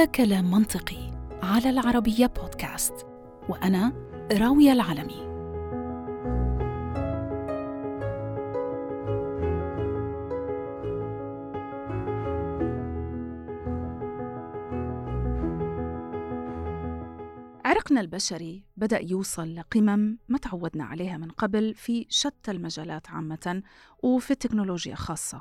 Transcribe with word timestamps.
هذا 0.00 0.10
كلام 0.10 0.50
منطقي 0.50 1.10
على 1.42 1.70
العربية 1.70 2.26
بودكاست 2.26 3.06
وأنا 3.48 3.92
راوية 4.32 4.72
العلمي 4.72 5.20
عرقنا 17.64 18.00
البشري 18.00 18.64
بدأ 18.76 19.00
يوصل 19.02 19.54
لقمم 19.54 20.18
ما 20.28 20.38
تعودنا 20.38 20.84
عليها 20.84 21.16
من 21.16 21.30
قبل 21.30 21.74
في 21.74 22.06
شتى 22.08 22.50
المجالات 22.50 23.10
عامة 23.10 23.62
وفي 24.02 24.30
التكنولوجيا 24.30 24.94
خاصة. 24.94 25.40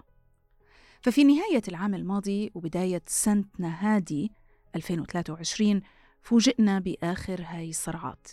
ففي 1.01 1.23
نهاية 1.23 1.61
العام 1.67 1.95
الماضي 1.95 2.51
وبداية 2.55 3.01
سنتنا 3.07 3.95
هادي 3.95 4.31
2023 4.75 5.81
فوجئنا 6.21 6.79
بآخر 6.79 7.41
هاي 7.47 7.69
الصرعات 7.69 8.27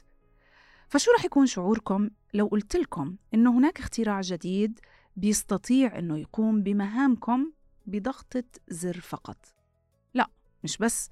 فشو 0.89 1.11
رح 1.19 1.25
يكون 1.25 1.47
شعوركم 1.47 2.11
لو 2.35 2.47
قلت 2.47 2.77
لكم 2.77 3.17
إنه 3.35 3.59
هناك 3.59 3.79
اختراع 3.79 4.21
جديد 4.21 4.81
بيستطيع 5.17 5.99
إنه 5.99 6.19
يقوم 6.19 6.63
بمهامكم 6.63 7.53
بضغطة 7.87 8.45
زر 8.69 9.01
فقط؟ 9.01 9.55
لا 10.15 10.31
مش 10.65 10.79
بس 10.79 11.11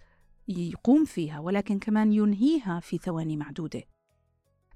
يقوم 0.48 1.04
فيها 1.04 1.40
ولكن 1.40 1.78
كمان 1.78 2.12
ينهيها 2.12 2.80
في 2.80 2.98
ثواني 2.98 3.36
معدودة. 3.36 3.82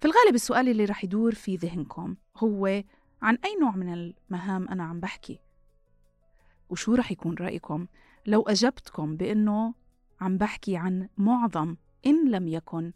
في 0.00 0.04
الغالب 0.04 0.34
السؤال 0.34 0.68
اللي 0.68 0.84
رح 0.84 1.04
يدور 1.04 1.34
في 1.34 1.56
ذهنكم 1.56 2.16
هو 2.36 2.82
عن 3.22 3.38
أي 3.44 3.56
نوع 3.60 3.76
من 3.76 3.92
المهام 3.92 4.68
أنا 4.68 4.84
عم 4.84 5.00
بحكي؟ 5.00 5.40
وشو 6.70 6.94
رح 6.94 7.12
يكون 7.12 7.34
رأيكم 7.34 7.86
لو 8.26 8.42
أجبتكم 8.42 9.16
بأنه 9.16 9.74
عم 10.20 10.38
بحكي 10.38 10.76
عن 10.76 11.08
معظم 11.16 11.76
إن 12.06 12.30
لم 12.30 12.48
يكن 12.48 12.92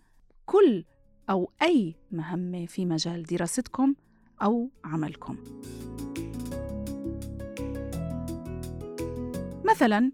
كل 0.46 0.84
أو 1.30 1.52
أي 1.62 1.94
مهمة 2.10 2.66
في 2.66 2.86
مجال 2.86 3.22
دراستكم 3.22 3.94
أو 4.42 4.70
عملكم. 4.84 5.36
مثلا 9.64 10.12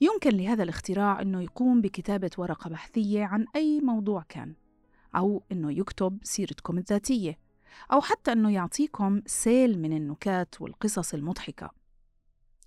يمكن 0.00 0.30
لهذا 0.30 0.62
الاختراع 0.62 1.22
أنه 1.22 1.42
يقوم 1.42 1.80
بكتابة 1.80 2.30
ورقة 2.38 2.70
بحثية 2.70 3.24
عن 3.24 3.46
أي 3.56 3.80
موضوع 3.80 4.24
كان 4.28 4.54
أو 5.16 5.42
أنه 5.52 5.72
يكتب 5.72 6.18
سيرتكم 6.22 6.78
الذاتية 6.78 7.38
أو 7.92 8.00
حتى 8.00 8.32
أنه 8.32 8.52
يعطيكم 8.52 9.22
سيل 9.26 9.78
من 9.78 9.92
النكات 9.92 10.60
والقصص 10.60 11.14
المضحكة. 11.14 11.70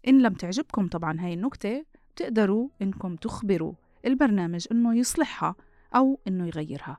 إن 0.08 0.22
لم 0.22 0.34
تعجبكم 0.34 0.88
طبعا 0.88 1.20
هاي 1.20 1.34
النكتة 1.34 1.86
بتقدروا 2.18 2.70
إنكم 2.82 3.16
تخبروا 3.16 3.74
البرنامج 4.06 4.68
إنه 4.72 4.96
يصلحها 4.96 5.56
أو 5.96 6.20
إنه 6.28 6.48
يغيرها 6.48 6.98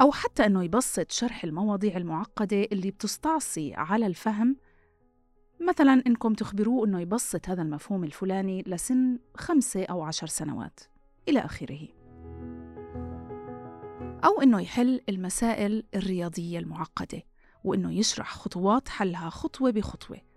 أو 0.00 0.12
حتى 0.12 0.46
إنه 0.46 0.64
يبسط 0.64 1.10
شرح 1.10 1.44
المواضيع 1.44 1.96
المعقدة 1.96 2.62
اللي 2.62 2.90
بتستعصي 2.90 3.74
على 3.74 4.06
الفهم. 4.06 4.56
مثلا 5.60 6.02
إنكم 6.06 6.34
تخبروه 6.34 6.86
إنه 6.86 7.00
يبسط 7.00 7.48
هذا 7.48 7.62
المفهوم 7.62 8.04
الفلاني 8.04 8.64
لسن 8.66 9.18
خمسة 9.36 9.84
أو 9.84 10.02
عشر 10.02 10.26
سنوات 10.26 10.80
إلى 11.28 11.40
آخره. 11.40 11.88
أو 14.24 14.42
إنه 14.42 14.60
يحل 14.60 15.00
المسائل 15.08 15.84
الرياضية 15.94 16.58
المعقدة 16.58 17.22
وإنه 17.64 17.92
يشرح 17.92 18.34
خطوات 18.34 18.88
حلها 18.88 19.30
خطوة 19.30 19.70
بخطوة. 19.70 20.33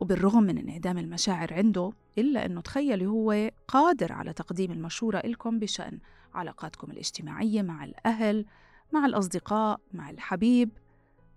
وبالرغم 0.00 0.42
من 0.42 0.58
انعدام 0.58 0.98
المشاعر 0.98 1.54
عنده 1.54 1.92
إلا 2.18 2.46
أنه 2.46 2.60
تخيلي 2.60 3.06
هو 3.06 3.50
قادر 3.68 4.12
على 4.12 4.32
تقديم 4.32 4.72
المشورة 4.72 5.22
لكم 5.24 5.58
بشأن 5.58 5.98
علاقاتكم 6.34 6.90
الاجتماعية 6.90 7.62
مع 7.62 7.84
الأهل 7.84 8.46
مع 8.92 9.06
الأصدقاء 9.06 9.80
مع 9.92 10.10
الحبيب. 10.10 10.70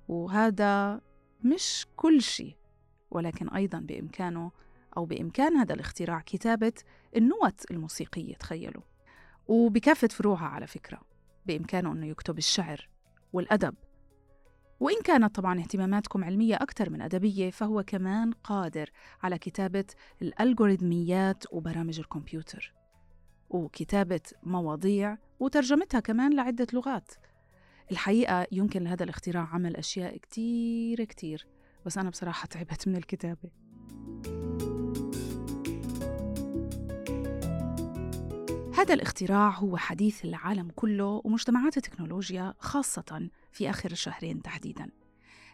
وهذا 0.08 1.02
مش 1.44 1.86
كل 1.96 2.22
شيء 2.22 2.56
ولكن 3.12 3.50
أيضا 3.50 3.80
بإمكانه 3.80 4.52
أو 4.98 5.06
بإمكان 5.06 5.56
هذا 5.58 5.74
الاختراع 5.74 6.22
كتابة 6.22 6.74
النوت 7.16 7.72
الموسيقية 7.72 8.36
تخيلوا. 8.36 8.84
وبكافة 9.48 10.08
فروعها 10.08 10.46
على 10.48 10.68
فكرة 10.68 11.02
بإمكانه 11.46 11.92
أنه 11.92 12.06
يكتب 12.06 12.38
الشعر 12.38 12.90
والأدب 13.34 13.76
وإن 14.80 15.02
كانت 15.04 15.36
طبعا 15.36 15.60
اهتماماتكم 15.60 16.24
علمية 16.24 16.56
أكثر 16.56 16.90
من 16.90 17.02
أدبية 17.02 17.52
فهو 17.52 17.84
كمان 17.84 18.32
قادر 18.32 18.90
على 19.24 19.38
كتابة 19.38 19.86
الألغوريثميات 20.22 21.44
وبرامج 21.52 22.00
الكمبيوتر 22.00 22.74
وكتابة 23.50 24.22
مواضيع 24.44 25.18
وترجمتها 25.40 26.00
كمان 26.00 26.34
لعدة 26.34 26.68
لغات. 26.74 27.12
الحقيقة 27.92 28.48
يمكن 28.52 28.84
لهذا 28.84 29.04
الاختراع 29.04 29.44
عمل 29.44 29.76
أشياء 29.76 30.18
كتير 30.18 31.04
كتير 31.04 31.48
بس 31.86 31.98
أنا 31.98 32.10
بصراحة 32.10 32.46
تعبت 32.46 32.88
من 32.88 32.96
الكتابة. 32.96 33.50
هذا 38.78 38.94
الاختراع 38.94 39.50
هو 39.50 39.78
حديث 39.78 40.26
العالم 40.26 40.72
كله 40.76 41.22
ومجتمعات 41.26 41.78
التكنولوجيا 41.78 42.54
خاصة 42.60 43.30
في 43.52 43.70
آخر 43.70 43.92
الشهرين 43.92 44.42
تحديداً. 44.42 44.90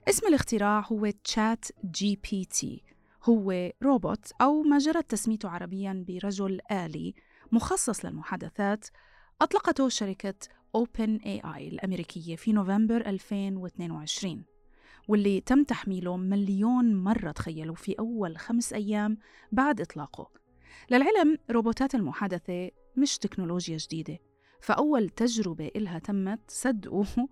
اسم 0.09 0.27
الاختراع 0.27 0.79
هو 0.79 1.09
ChatGPT. 1.23 2.83
هو 3.23 3.71
روبوت 3.83 4.31
أو 4.41 4.61
ما 4.61 4.77
جرت 4.77 5.11
تسميته 5.11 5.49
عربياً 5.49 6.05
برجل 6.07 6.59
آلي 6.71 7.13
مخصص 7.51 8.05
للمحادثات 8.05 8.85
أطلقته 9.41 9.89
شركة 9.89 10.33
Open 10.77 11.19
AI 11.25 11.57
الأمريكية 11.57 12.35
في 12.35 12.53
نوفمبر 12.53 13.09
2022 13.09 14.45
واللي 15.07 15.41
تم 15.41 15.63
تحميله 15.63 16.17
مليون 16.17 16.95
مرة 16.95 17.31
تخيلوا 17.31 17.75
في 17.75 17.95
أول 17.99 18.37
خمس 18.37 18.73
أيام 18.73 19.17
بعد 19.51 19.81
إطلاقه. 19.81 20.31
للعلم 20.91 21.37
روبوتات 21.51 21.95
المحادثة 21.95 22.69
مش 22.97 23.17
تكنولوجيا 23.17 23.77
جديدة. 23.77 24.19
فأول 24.63 25.09
تجربة 25.09 25.71
إلها 25.75 25.99
تمت 25.99 26.39
صدقوا 26.47 27.05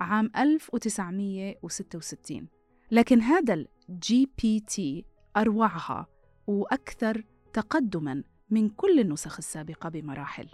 عام 0.00 0.30
1966 0.36 2.48
لكن 2.90 3.20
هذا 3.20 3.66
ال 3.88 4.30
GPT 4.42 5.04
أروعها 5.36 6.06
وأكثر 6.46 7.24
تقدماً 7.52 8.22
من 8.50 8.68
كل 8.68 9.00
النسخ 9.00 9.36
السابقة 9.38 9.88
بمراحل. 9.88 10.48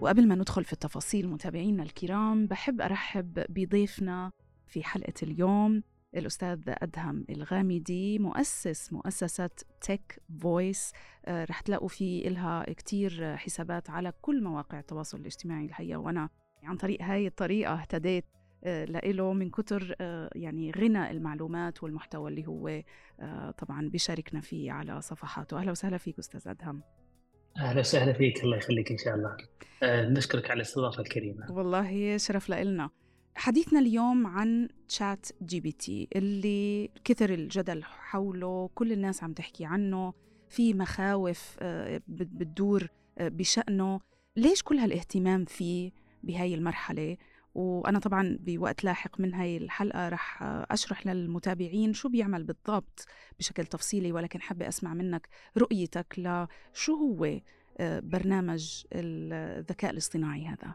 وقبل 0.00 0.28
ما 0.28 0.34
ندخل 0.34 0.64
في 0.64 0.72
التفاصيل 0.72 1.28
متابعينا 1.28 1.82
الكرام 1.82 2.46
بحب 2.46 2.80
أرحب 2.80 3.44
بضيفنا 3.48 4.30
في 4.66 4.84
حلقة 4.84 5.14
اليوم 5.22 5.82
الأستاذ 6.16 6.60
أدهم 6.68 7.24
الغامدي 7.30 8.18
مؤسس 8.18 8.92
مؤسسة 8.92 9.50
تك 9.80 10.22
فويس 10.40 10.92
آه، 11.26 11.44
رح 11.44 11.60
تلاقوا 11.60 11.88
في 11.88 12.28
إلها 12.28 12.64
كتير 12.72 13.36
حسابات 13.36 13.90
على 13.90 14.12
كل 14.20 14.42
مواقع 14.42 14.78
التواصل 14.78 15.20
الاجتماعي 15.20 15.64
الحقيقة 15.64 15.98
وأنا 15.98 16.28
عن 16.62 16.76
طريق 16.76 17.02
هاي 17.02 17.26
الطريقة 17.26 17.74
اهتديت 17.74 18.24
آه، 18.64 18.84
لإله 18.84 19.32
من 19.32 19.50
كتر 19.50 19.96
آه، 20.00 20.30
يعني 20.34 20.70
غنى 20.70 21.10
المعلومات 21.10 21.82
والمحتوى 21.82 22.30
اللي 22.30 22.46
هو 22.46 22.82
طبعا 23.58 23.88
بيشاركنا 23.88 24.40
فيه 24.40 24.72
على 24.72 25.00
صفحاته. 25.00 25.58
أهلا 25.58 25.70
وسهلا 25.70 25.98
فيك 25.98 26.18
أستاذ 26.18 26.48
أدهم. 26.48 26.82
أهلا 27.56 27.80
وسهلا 27.80 28.12
فيك. 28.12 28.44
الله 28.44 28.56
يخليك 28.56 28.90
إن 28.90 28.98
شاء 28.98 29.14
الله. 29.14 29.36
نشكرك 30.10 30.50
على 30.50 30.56
الاستضافة 30.56 31.02
الكريمة. 31.02 31.52
والله 31.52 32.16
شرف 32.16 32.50
لنا 32.50 32.90
حديثنا 33.34 33.78
اليوم 33.78 34.26
عن 34.26 34.68
ChatGPT 34.88 36.08
اللي 36.16 36.90
كثر 37.04 37.30
الجدل 37.30 37.84
حوله 37.84 38.70
كل 38.74 38.92
الناس 38.92 39.22
عم 39.22 39.32
تحكي 39.32 39.64
عنه 39.64 40.12
في 40.48 40.74
مخاوف 40.74 41.56
آه، 41.60 42.00
بتدور 42.08 42.88
آه، 43.18 43.28
بشأنه. 43.28 44.00
ليش 44.36 44.62
كل 44.62 44.78
هالاهتمام 44.78 45.44
فيه 45.44 45.92
بهاي 46.22 46.54
المرحلة؟ 46.54 47.16
وأنا 47.54 47.98
طبعا 47.98 48.36
بوقت 48.40 48.84
لاحق 48.84 49.20
من 49.20 49.34
هاي 49.34 49.56
الحلقة 49.56 50.08
رح 50.08 50.42
أشرح 50.42 51.06
للمتابعين 51.06 51.92
شو 51.92 52.08
بيعمل 52.08 52.44
بالضبط 52.44 53.06
بشكل 53.38 53.66
تفصيلي 53.66 54.12
ولكن 54.12 54.40
حابة 54.40 54.68
أسمع 54.68 54.94
منك 54.94 55.28
رؤيتك 55.58 56.14
لشو 56.18 56.94
هو 56.94 57.40
آه، 57.78 58.00
برنامج 58.00 58.84
الذكاء 58.92 59.90
الاصطناعي 59.90 60.46
هذا. 60.46 60.74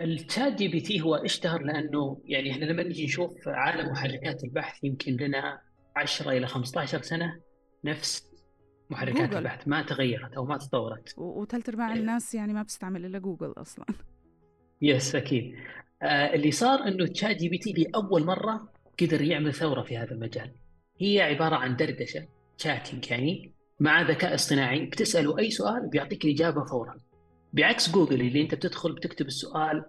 ال 0.00 0.54
ChatGPT 0.54 1.00
هو 1.00 1.14
اشتهر 1.14 1.62
لأنه 1.62 2.20
يعني 2.24 2.50
إحنا 2.50 2.64
لما 2.64 2.82
نجي 2.82 3.04
نشوف 3.04 3.48
عالم 3.48 3.90
محركات 3.92 4.44
البحث 4.44 4.84
يمكن 4.84 5.16
لنا 5.16 5.60
10 5.96 6.30
إلى 6.30 6.46
15 6.46 7.02
سنة 7.02 7.40
نفس 7.84 8.30
محركات 8.90 9.28
جوجل. 9.28 9.36
البحث 9.38 9.68
ما 9.68 9.82
تغيرت 9.82 10.34
أو 10.34 10.44
ما 10.44 10.56
تطورت. 10.56 11.14
وثلاث 11.18 11.68
ارباع 11.68 11.92
إيه. 11.92 12.00
الناس 12.00 12.34
يعني 12.34 12.52
ما 12.52 12.62
بتستعمل 12.62 13.04
إلا 13.04 13.18
جوجل 13.18 13.52
أصلا. 13.56 13.84
yes 14.82 15.14
أكيد. 15.14 15.54
آه 16.02 16.34
اللي 16.34 16.50
صار 16.50 16.88
إنه 16.88 17.06
ChatGPT 17.06 17.72
لأول 17.72 18.24
مرة 18.24 18.72
قدر 19.00 19.22
يعمل 19.22 19.54
ثورة 19.54 19.82
في 19.82 19.96
هذا 19.96 20.12
المجال. 20.12 20.52
هي 21.00 21.20
عبارة 21.20 21.56
عن 21.56 21.76
دردشة 21.76 22.28
chatting 22.58 23.10
يعني 23.10 23.52
مع 23.80 24.02
ذكاء 24.02 24.34
اصطناعي 24.34 24.86
بتسأله 24.86 25.38
أي 25.38 25.50
سؤال 25.50 25.88
بيعطيك 25.88 26.24
الإجابة 26.24 26.64
فورا. 26.64 26.96
بعكس 27.52 27.90
جوجل 27.90 28.20
اللي 28.20 28.40
انت 28.42 28.54
بتدخل 28.54 28.92
بتكتب 28.92 29.26
السؤال 29.26 29.84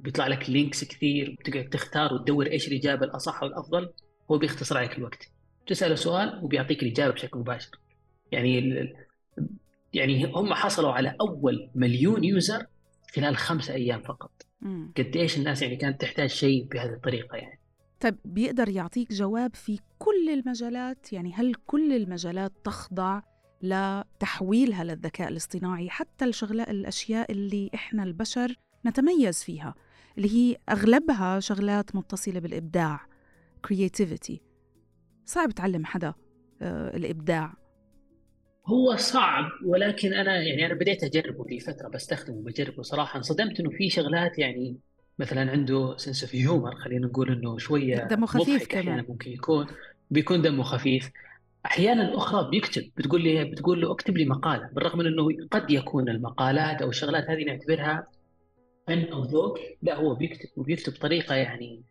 بيطلع 0.00 0.26
لك 0.26 0.50
links 0.50 0.84
كثير 0.84 1.36
بتقعد 1.40 1.68
تختار 1.68 2.14
وتدور 2.14 2.46
إيش 2.46 2.68
الإجابة 2.68 3.06
الأصح 3.06 3.42
والأفضل 3.42 3.90
هو 4.30 4.38
بيختصر 4.38 4.78
عليك 4.78 4.98
الوقت. 4.98 5.30
تساله 5.66 5.94
سؤال 5.94 6.40
وبيعطيك 6.42 6.82
الإجابة 6.82 7.14
بشكل 7.14 7.38
مباشر. 7.38 7.78
يعني 8.32 8.72
يعني 9.92 10.24
هم 10.24 10.54
حصلوا 10.54 10.92
على 10.92 11.16
أول 11.20 11.70
مليون 11.74 12.24
user 12.24 12.66
خلال 13.14 13.36
خمسة 13.36 13.74
أيام 13.74 14.00
فقط. 14.02 14.32
قد 14.96 15.16
إيش 15.16 15.38
الناس 15.38 15.62
يعني 15.62 15.76
كانت 15.76 16.00
تحتاج 16.00 16.28
شيء 16.28 16.64
بهذه 16.64 16.92
الطريقة 16.92 17.36
يعني. 17.36 17.60
طيب 18.00 18.16
بيقدر 18.24 18.68
يعطيك 18.68 19.12
جواب 19.12 19.54
في 19.54 19.78
كل 19.98 20.28
المجالات؟ 20.28 21.12
يعني 21.12 21.32
هل 21.32 21.54
كل 21.54 21.92
المجالات 21.92 22.52
تخضع 22.64 23.20
لتحويلها 23.64 24.84
للذكاء 24.84 25.28
الاصطناعي 25.28 25.90
حتى 25.90 26.24
الشغلات 26.24 26.70
الأشياء 26.70 27.32
اللي 27.32 27.70
إحنا 27.74 28.02
البشر 28.02 28.54
نتميز 28.86 29.44
فيها 29.44 29.74
اللي 30.18 30.34
هي 30.34 30.56
أغلبها 30.68 31.40
شغلات 31.40 31.96
متصلة 31.96 32.40
بالإبداع 32.40 33.00
creativity. 33.66 34.36
صعب 35.24 35.50
تعلم 35.50 35.84
حدا 35.84 36.14
آه 36.62 36.96
الإبداع. 36.96 37.54
هو 38.66 38.96
صعب 38.96 39.50
ولكن 39.64 40.14
أنا 40.14 40.42
يعني 40.42 40.66
أنا 40.66 40.74
بديت 40.74 41.04
أجربه 41.04 41.44
لي 41.48 41.60
فترة 41.60 41.88
بستخدمه 41.88 42.42
بجربه 42.42 42.82
صراحة. 42.82 43.16
انصدمت 43.16 43.60
إنه 43.60 43.70
في 43.70 43.90
شغلات 43.90 44.38
يعني 44.38 44.76
مثلا 45.18 45.50
عنده 45.50 45.96
sense 45.96 46.22
of 46.24 46.34
humor 46.34 46.74
خلينا 46.76 47.06
نقول 47.06 47.32
إنه 47.32 47.58
شوية 47.58 47.96
دمه 47.96 48.26
خفيف 48.26 48.66
كمان. 48.66 49.04
ممكن 49.08 49.30
يكون 49.30 49.66
بيكون 50.10 50.42
دمه 50.42 50.62
خفيف. 50.62 51.10
أحيانا 51.66 52.16
أخرى 52.16 52.50
بيكتب 52.50 52.90
بتقول 52.96 53.22
لي 53.22 53.44
بتقول 53.44 53.80
له 53.80 53.92
أكتب 53.92 54.16
لي 54.16 54.24
مقالة 54.24 54.68
بالرغم 54.72 54.98
من 54.98 55.06
إنه 55.06 55.28
قد 55.50 55.70
يكون 55.70 56.08
المقالات 56.08 56.82
أو 56.82 56.88
الشغلات 56.88 57.24
هذه 57.30 57.44
نعتبرها 57.44 58.06
فن 58.86 59.04
أو 59.04 59.22
ذوق 59.22 59.58
لا 59.82 59.96
هو 59.96 60.14
بيكتب 60.14 60.48
وبيكتب 60.56 60.92
بطريقة 60.92 61.34
يعني 61.34 61.82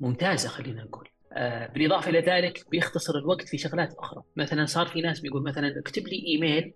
ممتازة 0.00 0.48
خلينا 0.48 0.84
نقول. 0.84 1.08
آه 1.32 1.66
بالإضافة 1.66 2.10
إلى 2.10 2.20
ذلك 2.20 2.70
بيختصر 2.70 3.18
الوقت 3.18 3.48
في 3.48 3.58
شغلات 3.58 3.94
أخرى. 3.98 4.22
مثلا 4.36 4.64
صار 4.64 4.86
في 4.86 5.00
ناس 5.00 5.20
بيقول 5.20 5.42
مثلا 5.42 5.78
اكتب 5.78 6.08
لي 6.08 6.26
إيميل 6.26 6.74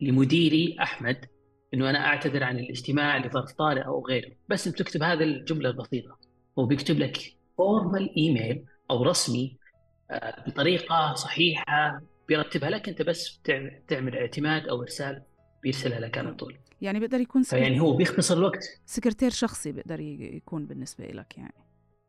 لمديري 0.00 0.76
أحمد 0.82 1.24
إنه 1.74 1.90
أنا 1.90 2.06
أعتذر 2.06 2.44
عن 2.44 2.58
الاجتماع 2.58 3.26
لظرف 3.26 3.52
طارئ 3.52 3.84
أو 3.84 4.06
غيره. 4.06 4.32
بس 4.48 4.66
أنت 4.66 4.78
تكتب 4.78 5.02
هذه 5.02 5.22
الجملة 5.22 5.70
البسيطة. 5.70 6.18
هو 6.58 6.66
بيكتب 6.66 6.98
لك 6.98 7.18
formal 7.56 8.16
email 8.16 8.64
أو 8.90 9.02
رسمي 9.02 9.59
بطريقة 10.46 11.14
صحيحة 11.14 12.02
بيرتبها 12.28 12.70
لك 12.70 12.88
أنت 12.88 13.02
بس 13.02 13.40
تعمل 13.88 14.16
اعتماد 14.16 14.68
أو 14.68 14.82
إرسال 14.82 15.22
بيرسلها 15.62 16.00
لك 16.00 16.18
على 16.18 16.34
طول. 16.34 16.58
يعني 16.80 17.00
بيقدر 17.00 17.20
يكون 17.20 17.42
سكرتير 17.42 17.66
يعني 17.66 17.80
هو 17.80 17.96
بيختصر 17.96 18.36
الوقت. 18.36 18.64
سكرتير 18.86 19.30
شخصي 19.30 19.72
بيقدر 19.72 20.00
يكون 20.00 20.66
بالنسبة 20.66 21.06
لك 21.06 21.38
يعني. 21.38 21.54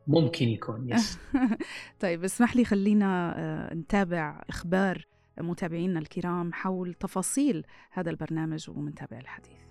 ممكن 0.08 0.48
يكون 0.48 0.90
yes 0.90 1.20
طيب 2.02 2.24
اسمح 2.24 2.56
لي 2.56 2.66
خلينا 2.66 3.34
آه، 3.38 3.74
نتابع 3.74 4.42
إخبار 4.50 5.08
متابعينا 5.40 6.00
الكرام 6.00 6.54
حول 6.54 6.94
تفاصيل 6.94 7.66
هذا 7.92 8.10
البرنامج 8.10 8.70
ومنتابع 8.70 9.20
الحديث. 9.20 9.71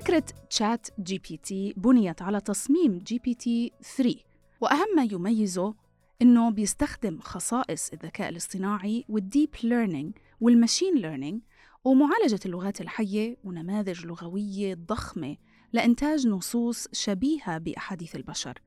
فكرة 0.00 0.24
ChatGPT 0.50 1.74
بنيت 1.76 2.22
على 2.22 2.40
تصميم 2.40 2.98
GPT 2.98 3.72
3 3.96 4.14
وأهم 4.60 4.96
ما 4.96 5.02
يميزه 5.02 5.74
إنه 6.22 6.50
بيستخدم 6.50 7.20
خصائص 7.20 7.90
الذكاء 7.92 8.28
الاصطناعي 8.28 9.04
وال 9.08 9.22
deep 9.22 9.50
learning 9.62 10.18
وال 10.40 10.52
machine 10.52 10.94
learning 10.94 11.42
ومعالجة 11.84 12.40
اللغات 12.46 12.80
الحية 12.80 13.36
ونماذج 13.44 14.06
لغوية 14.06 14.74
ضخمة 14.74 15.36
لإنتاج 15.72 16.26
نصوص 16.26 16.88
شبيهة 16.92 17.58
بأحاديث 17.58 18.16
البشر. 18.16 18.58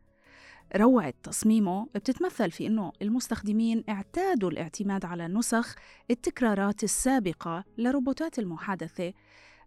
روعة 0.75 1.13
تصميمه 1.23 1.87
بتتمثل 1.95 2.51
في 2.51 2.67
أنه 2.67 2.91
المستخدمين 3.01 3.83
اعتادوا 3.89 4.49
الاعتماد 4.49 5.05
على 5.05 5.27
نسخ 5.27 5.75
التكرارات 6.11 6.83
السابقة 6.83 7.63
لروبوتات 7.77 8.39
المحادثة 8.39 9.13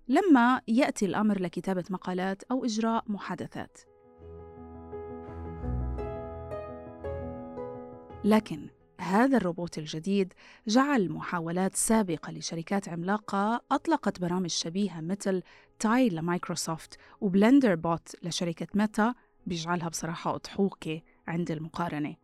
لما 0.08 0.60
يأتي 0.68 1.06
الأمر 1.06 1.40
لكتابة 1.40 1.84
مقالات 1.90 2.42
أو 2.42 2.64
إجراء 2.64 3.04
محادثات. 3.06 3.78
لكن 8.24 8.68
هذا 9.00 9.36
الروبوت 9.36 9.78
الجديد 9.78 10.32
جعل 10.68 11.12
محاولات 11.12 11.76
سابقة 11.76 12.32
لشركات 12.32 12.88
عملاقة 12.88 13.62
أطلقت 13.72 14.20
برامج 14.20 14.50
شبيهة 14.50 15.00
مثل 15.00 15.42
Tay 15.78 16.08
لمايكروسوفت 16.08 16.98
و 17.20 17.74
BlenderBot 17.74 18.16
لشركة 18.22 18.66
ميتا 18.74 19.14
بيجعلها 19.46 19.88
بصراحة 19.88 20.34
أضحوكة 20.34 21.02
عند 21.28 21.50
المقارنة. 21.50 22.16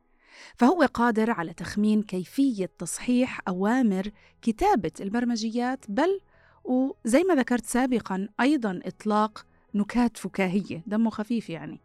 فهو 0.56 0.82
قادر 0.82 1.30
على 1.30 1.52
تخمين 1.52 2.02
كيفية 2.02 2.70
تصحيح 2.78 3.40
أوامر 3.48 4.10
كتابة 4.42 4.92
البرمجيات 5.00 5.84
بل 5.88 6.20
وزي 6.64 7.22
ما 7.22 7.34
ذكرت 7.34 7.66
سابقا 7.66 8.28
أيضا 8.40 8.80
إطلاق 8.84 9.46
نكات 9.74 10.16
فكاهية 10.16 10.82
دمه 10.86 11.10
خفيف 11.10 11.50
يعني 11.50 11.80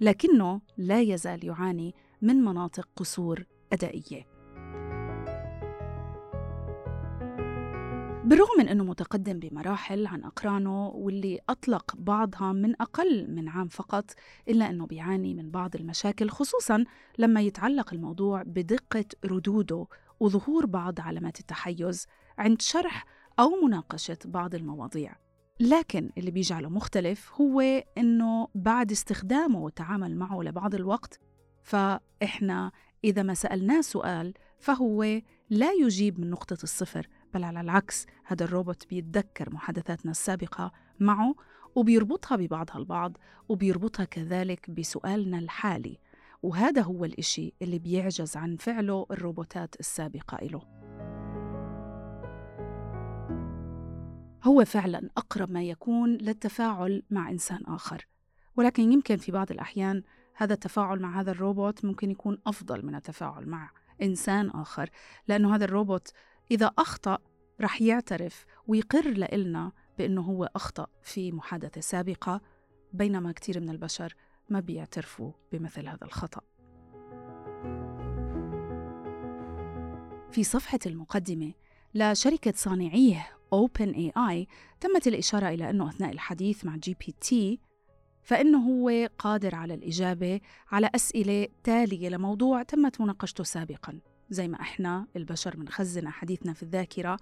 لكنه 0.00 0.60
لا 0.76 1.00
يزال 1.00 1.44
يعاني 1.44 1.94
من 2.22 2.36
مناطق 2.36 2.88
قصور 2.96 3.44
أدائية. 3.72 4.34
بالرغم 8.24 8.58
من 8.58 8.68
أنه 8.68 8.84
متقدم 8.84 9.38
بمراحل 9.38 10.06
عن 10.06 10.24
أقرانه 10.24 10.88
واللي 10.88 11.40
أطلق 11.48 11.96
بعضها 11.98 12.52
من 12.52 12.82
أقل 12.82 13.30
من 13.30 13.48
عام 13.48 13.68
فقط 13.68 14.04
إلا 14.48 14.70
أنه 14.70 14.86
بيعاني 14.86 15.34
من 15.34 15.50
بعض 15.50 15.76
المشاكل 15.76 16.30
خصوصا 16.30 16.84
لما 17.18 17.40
يتعلق 17.40 17.92
الموضوع 17.92 18.42
بدقة 18.42 19.04
ردوده 19.24 19.86
وظهور 20.20 20.66
بعض 20.66 21.00
علامات 21.00 21.40
التحيز 21.40 22.06
عند 22.38 22.62
شرح 22.62 23.06
أو 23.38 23.50
مناقشة 23.64 24.18
بعض 24.24 24.54
المواضيع. 24.54 25.16
لكن 25.60 26.10
اللي 26.18 26.30
بيجعله 26.30 26.68
مختلف 26.68 27.32
هو 27.40 27.60
إنه 27.98 28.48
بعد 28.54 28.90
استخدامه 28.90 29.58
والتعامل 29.58 30.16
معه 30.16 30.42
لبعض 30.42 30.74
الوقت 30.74 31.20
فإحنا 31.62 32.72
إذا 33.04 33.22
ما 33.22 33.34
سألناه 33.34 33.80
سؤال 33.80 34.34
فهو 34.58 35.02
لا 35.50 35.72
يجيب 35.72 36.20
من 36.20 36.30
نقطة 36.30 36.58
الصفر 36.62 37.08
بل 37.34 37.44
على 37.44 37.60
العكس 37.60 38.06
هذا 38.24 38.44
الروبوت 38.44 38.88
بيتذكر 38.88 39.54
محادثاتنا 39.54 40.10
السابقة 40.10 40.72
معه 41.00 41.34
وبيربطها 41.74 42.36
ببعضها 42.36 42.78
البعض 42.78 43.16
وبيربطها 43.48 44.04
كذلك 44.04 44.70
بسؤالنا 44.70 45.38
الحالي. 45.38 45.98
وهذا 46.42 46.82
هو 46.82 47.04
الإشي 47.04 47.54
اللي 47.62 47.78
بيعجز 47.78 48.36
عن 48.36 48.56
فعله 48.56 49.06
الروبوتات 49.10 49.80
السابقة 49.80 50.38
إله. 50.38 50.83
هو 54.44 54.64
فعلا 54.64 55.10
أقرب 55.16 55.50
ما 55.50 55.62
يكون 55.62 56.10
للتفاعل 56.14 57.02
مع 57.10 57.30
إنسان 57.30 57.62
آخر. 57.66 58.06
ولكن 58.56 58.92
يمكن 58.92 59.16
في 59.16 59.32
بعض 59.32 59.50
الأحيان 59.50 60.02
هذا 60.34 60.54
التفاعل 60.54 61.00
مع 61.00 61.20
هذا 61.20 61.30
الروبوت 61.30 61.84
ممكن 61.84 62.10
يكون 62.10 62.38
أفضل 62.46 62.86
من 62.86 62.94
التفاعل 62.94 63.46
مع 63.46 63.70
إنسان 64.02 64.50
آخر 64.50 64.90
لأنه 65.28 65.54
هذا 65.54 65.64
الروبوت 65.64 66.12
إذا 66.50 66.66
أخطأ 66.78 67.18
رح 67.60 67.82
يعترف 67.82 68.44
ويقر 68.66 69.10
لإلنا 69.10 69.72
بأنه 69.98 70.22
هو 70.22 70.50
أخطأ 70.56 70.86
في 71.02 71.32
محادثة 71.32 71.80
سابقة 71.80 72.40
بينما 72.92 73.32
كثير 73.32 73.60
من 73.60 73.70
البشر 73.70 74.14
ما 74.48 74.60
بيعترفوا 74.60 75.32
بمثل 75.52 75.88
هذا 75.88 76.04
الخطأ. 76.04 76.40
في 80.30 80.44
صفحة 80.44 80.78
المقدمة 80.86 81.52
لشركة 81.94 82.52
صانعيه 82.56 83.26
OpenAI 83.54 84.46
تمت 84.80 85.06
الإشارة 85.06 85.48
إلى 85.48 85.70
أنه 85.70 85.88
أثناء 85.88 86.12
الحديث 86.12 86.64
مع 86.64 86.76
GPT 86.76 87.60
فإنه 88.22 88.58
هو 88.58 89.08
قادر 89.18 89.54
على 89.54 89.74
الإجابة 89.74 90.40
على 90.70 90.90
أسئلة 90.94 91.48
تالية 91.64 92.08
لموضوع 92.08 92.62
تمت 92.62 93.00
مناقشته 93.00 93.44
سابقاً 93.44 94.00
زي 94.30 94.48
ما 94.48 94.60
إحنا 94.60 95.06
البشر 95.16 95.56
بنخزن 95.56 96.08
حديثنا 96.08 96.52
في 96.52 96.62
الذاكرة. 96.62 97.16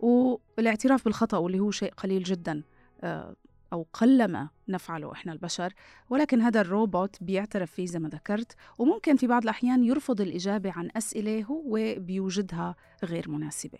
والاعتراف 0.00 1.04
بالخطأ 1.04 1.36
واللي 1.36 1.60
هو 1.60 1.70
شيء 1.70 1.92
قليل 1.94 2.22
جدا 2.22 2.62
آه، 3.00 3.36
أو 3.72 3.86
قلما 3.92 4.48
نفعله 4.68 5.12
إحنا 5.12 5.32
البشر. 5.32 5.72
ولكن 6.10 6.40
هذا 6.40 6.60
الروبوت 6.60 7.16
بيعترف 7.20 7.70
فيه 7.70 7.86
زي 7.86 7.98
ما 7.98 8.08
ذكرت 8.08 8.52
وممكن 8.78 9.16
في 9.16 9.26
بعض 9.26 9.42
الأحيان 9.42 9.84
يرفض 9.84 10.20
الإجابة 10.20 10.72
عن 10.72 10.90
أسئلة 10.96 11.44
هو 11.44 11.94
بيوجدها 11.98 12.74
غير 13.04 13.30
مناسبة. 13.30 13.78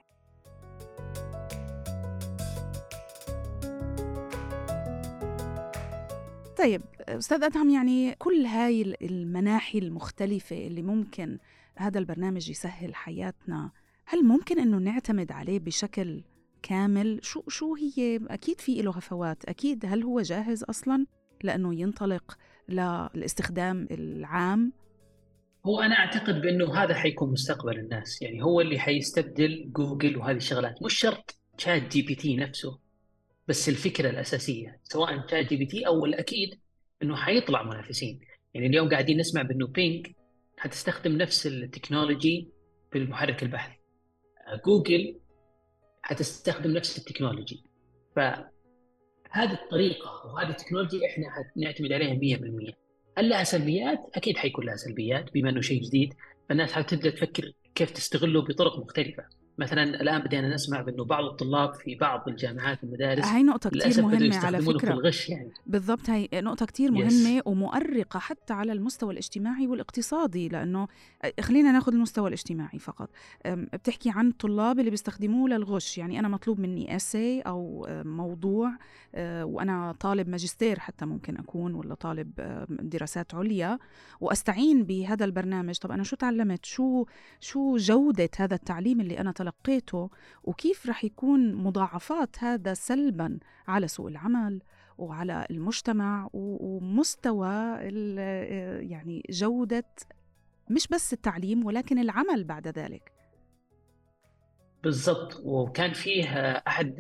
طيب 6.59 6.83
أستاذ 7.09 7.45
أدهم 7.45 7.71
يعني 7.71 8.15
كل 8.15 8.47
هاي 8.47 8.97
المناحي 9.03 9.79
المختلفة 9.79 10.67
اللي 10.67 10.83
ممكن 10.83 11.39
هذا 11.77 11.99
البرنامج 11.99 12.51
يسهل 12.51 12.95
حياتنا 12.95 13.71
هل 14.07 14.25
ممكن 14.25 14.59
أنه 14.59 14.79
نعتمد 14.79 15.33
عليه 15.33 15.59
بشكل 15.59 16.23
كامل؟ 16.63 17.19
شو 17.23 17.43
شو 17.49 17.75
هي؟ 17.75 18.21
أكيد 18.31 18.61
في 18.61 18.83
له 18.83 18.91
هفوات 18.91 19.45
أكيد 19.45 19.87
هل 19.87 20.03
هو 20.03 20.21
جاهز 20.21 20.65
أصلا 20.65 21.07
لأنه 21.43 21.75
ينطلق 21.75 22.39
للاستخدام 22.69 23.89
العام؟ 23.91 24.73
هو 25.67 25.81
أنا 25.81 25.95
أعتقد 25.95 26.41
بأنه 26.41 26.75
هذا 26.75 26.95
حيكون 26.95 27.33
مستقبل 27.33 27.79
الناس 27.79 28.23
يعني 28.23 28.43
هو 28.43 28.61
اللي 28.61 28.79
حيستبدل 28.79 29.73
جوجل 29.73 30.17
وهذه 30.17 30.37
الشغلات 30.37 30.83
مش 30.83 30.95
شرط 30.95 31.39
ChatGPT 31.59 32.37
نفسه. 32.37 32.86
بس 33.49 33.69
الفكرة 33.69 34.11
الأساسية 34.11 34.81
سواء 34.83 35.27
ChatGPT 35.31 35.87
أو 35.87 36.05
الأكيد 36.05 36.61
إنه 37.03 37.17
حيطلع 37.17 37.63
منافسين. 37.63 38.21
يعني 38.55 38.67
اليوم 38.67 38.89
قاعدين 38.89 39.19
نسمع 39.19 39.43
بإنه 39.43 39.67
Bing 39.67 40.17
حتستخدم 40.59 41.13
نفس 41.17 41.47
ال 41.47 41.56
technology 41.56 42.49
بالمحرك 42.93 43.43
البحثي 43.43 43.79
جوجل 44.67 45.21
حتستخدم 46.03 46.71
نفس 46.71 46.99
ال 46.99 47.04
technology. 47.04 47.65
فهذه 48.17 49.53
الطريقة 49.53 50.27
وهذه 50.27 50.51
التكنولوجيا 50.51 51.09
إحنا 51.11 51.27
حنعتمد 51.55 51.93
عليها 51.93 52.39
100% 52.39 52.75
هل 53.19 53.29
لها 53.29 53.45
سلبيات؟ 53.45 53.99
أكيد 54.15 54.37
حيكون 54.37 54.67
لها 54.67 54.77
سلبيات 54.77 55.33
بما 55.35 55.51
إنه 55.51 55.61
شيء 55.61 55.83
جديد 55.83 56.15
فالناس 56.49 56.73
حتبدأ 56.73 57.11
تفكر 57.11 57.53
كيف 57.75 57.91
تستغله 57.91 58.43
بطرق 58.43 58.79
مختلفة. 58.79 59.25
مثلا 59.59 59.83
الآن 59.83 60.21
بدينا 60.21 60.55
نسمع 60.55 60.81
بأنه 60.81 61.05
بعض 61.05 61.25
الطلاب 61.25 61.75
في 61.75 61.95
بعض 61.95 62.29
الجامعات 62.29 62.85
والمدارس 62.85 63.25
هاي 63.25 63.43
نقطة 63.43 63.71
كثير 63.71 64.03
مهمة 64.03 64.37
على 64.37 64.63
فكرة 64.63 64.79
في 64.79 64.91
الغش 64.91 65.29
يعني. 65.29 65.51
بالضبط 65.67 66.11
هي 66.11 66.29
نقطة 66.35 66.67
كثير 66.67 66.91
مهمة 66.93 67.41
yes. 67.41 67.43
ومؤرقة 67.47 68.19
حتى 68.19 68.53
على 68.53 68.73
المستوى 68.73 69.13
الاجتماعي 69.13 69.67
والاقتصادي 69.67 70.49
لأنه 70.49 70.89
خلينا 71.41 71.73
ناخذ 71.73 71.93
المستوى 71.93 72.29
الاجتماعي 72.29 72.79
فقط. 72.79 73.11
بتحكي 73.47 74.11
عن 74.11 74.29
الطلاب 74.29 74.79
اللي 74.79 74.91
بيستخدموه 74.91 75.49
للغش 75.49 75.99
يعني 75.99 76.19
أنا 76.19 76.29
مطلوب 76.29 76.61
مني 76.61 76.97
اسي 76.97 77.41
أو 77.41 77.87
موضوع 78.05 78.73
وأنا 79.19 79.95
طالب 80.01 80.29
ماجستير 80.29 80.79
حتى 80.79 81.07
ممكن 81.07 81.37
أكون 81.37 81.75
ولا 81.75 81.95
طالب 81.95 82.31
دراسات 82.69 83.35
عليا 83.35 83.79
وأستعين 84.21 84.85
بهذا 84.85 85.25
البرنامج. 85.25 85.79
طب 85.79 85.93
أنا 85.93 86.03
شو 86.03 86.17
تعلمت؟ 86.17 86.65
شو 86.65 87.05
شو 87.41 87.77
جودة 87.77 88.31
هذا 88.37 88.55
التعليم 88.55 89.01
اللي 89.01 89.21
أنا 89.21 89.33
تلقيته 89.51 90.11
وكيف 90.45 90.87
رح 90.89 91.05
يكون 91.05 91.55
مضاعفات 91.55 92.45
هذا 92.45 92.75
سلبا 92.75 93.39
على 93.69 93.89
سوق 93.89 94.07
العمل 94.07 94.63
وعلى 94.99 95.47
المجتمع 95.51 96.29
ومستوى 96.33 97.49
يعني 98.81 99.23
جودة 99.31 99.85
مش 100.71 100.89
بس 100.89 101.13
التعليم 101.13 101.67
ولكن 101.67 101.99
العمل 101.99 102.45
بعد 102.45 102.69
ذلك. 102.69 103.13
بالضبط. 104.83 105.41
وكان 105.45 105.93
فيه 105.93 106.25
أحد 106.67 106.95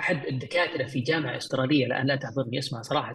أحد 0.00 0.26
الدكاترة 0.26 0.84
في 0.84 1.00
جامعة 1.00 1.36
أسترالية 1.36 1.86
الآن 1.86 2.06
لا 2.06 2.16
تحضرني 2.16 2.58
اسمها 2.58 2.82
صراحة 2.82 3.14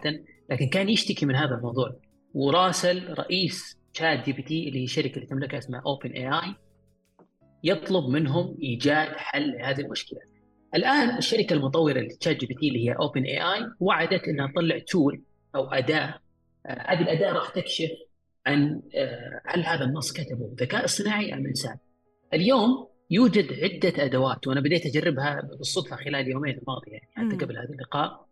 لكن 0.50 0.68
كان 0.68 0.88
يشتكي 0.88 1.26
من 1.26 1.36
هذا 1.36 1.54
الموضوع. 1.54 2.00
وراسل 2.34 3.14
رئيس 3.18 3.78
ChatGPT 3.92 4.68
اللي 4.68 4.82
هي 4.82 4.86
شركه 4.86 5.14
اللي 5.14 5.26
تملكها 5.26 5.58
اسمها 5.58 5.82
OpenAI 5.86 6.54
يطلب 7.64 8.08
منهم 8.08 8.56
إيجاد 8.62 9.08
حل 9.08 9.52
لهذه 9.52 9.80
المشكلة. 9.80 10.20
الآن 10.74 11.18
الشركة 11.18 11.54
المطورة 11.54 12.00
ل 12.00 12.36
ChatGPT 12.36 12.68
اللي 12.68 12.88
هي 12.88 12.92
OpenAI 12.92 13.70
وعدت 13.80 14.28
إنها 14.28 14.52
تطلع 14.52 14.78
tool 14.78 15.22
أو 15.54 15.66
أداة 15.66 16.18
آه، 16.66 16.92
هذه 16.92 17.00
الأداة 17.00 17.32
راح 17.32 17.48
تكشف 17.48 17.90
عن 18.46 18.82
آه، 18.94 19.40
هل 19.46 19.64
هذا 19.64 19.84
النص 19.84 20.12
كتبه 20.12 20.54
ذكاء 20.60 20.84
اصطناعي 20.84 21.34
أم 21.34 21.46
إنسان. 21.46 21.76
اليوم 22.34 22.88
يوجد 23.10 23.52
عدة 23.52 24.04
أدوات 24.04 24.46
وأنا 24.46 24.60
بديت 24.60 24.86
أجربها 24.86 25.40
بالصدفة 25.58 25.96
خلال 25.96 26.14
اليومين 26.14 26.58
الماضيه 26.58 26.92
يعني 26.92 27.08
حتى 27.12 27.44
قبل 27.44 27.58
هذا 27.58 27.68
اللقاء. 27.70 28.26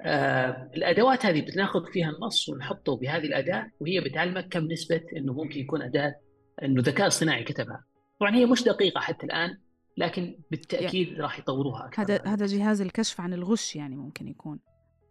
آه 0.00 0.70
الأدوات 0.76 1.26
هذه 1.26 1.40
بناخذ 1.40 1.92
فيها 1.92 2.10
النص 2.10 2.48
ونحطه 2.48 2.96
بهذه 2.96 3.24
الأداة 3.24 3.70
وهي 3.80 4.00
بتعلمك 4.00 4.48
كم 4.48 4.64
نسبة 4.72 5.00
إنه 5.16 5.32
ممكن 5.32 5.60
يكون 5.60 5.82
أداة 5.82 6.14
إنه 6.62 6.82
ذكاء 6.82 7.06
اصطناعي 7.06 7.44
كتبها. 7.44 7.84
طبعا 8.24 8.36
هي 8.36 8.46
مش 8.46 8.62
دقيقة 8.62 9.00
حتى 9.00 9.26
الآن 9.26 9.58
لكن 9.96 10.38
بالتأكيد 10.50 11.08
يعني 11.08 11.20
راح 11.20 11.38
يطوروها 11.38 11.86
أكثر 11.86 12.02
هذا 12.02 12.22
هذا 12.26 12.46
جهاز 12.46 12.80
الكشف 12.80 13.20
عن 13.20 13.32
الغش 13.32 13.76
يعني 13.76 13.96
ممكن 13.96 14.28
يكون. 14.28 14.60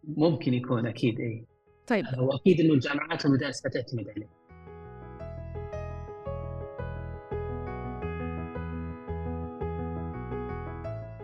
ممكن 0.03 0.53
يكون 0.53 0.87
أكيد 0.87 1.19
اي 1.19 1.45
طيب. 1.87 2.05
واكيد 2.19 2.59
إنه 2.59 2.73
الجامعات 2.73 3.25
والمدارس 3.25 3.65
حتعتمد 3.65 4.09
عليه. 4.09 4.29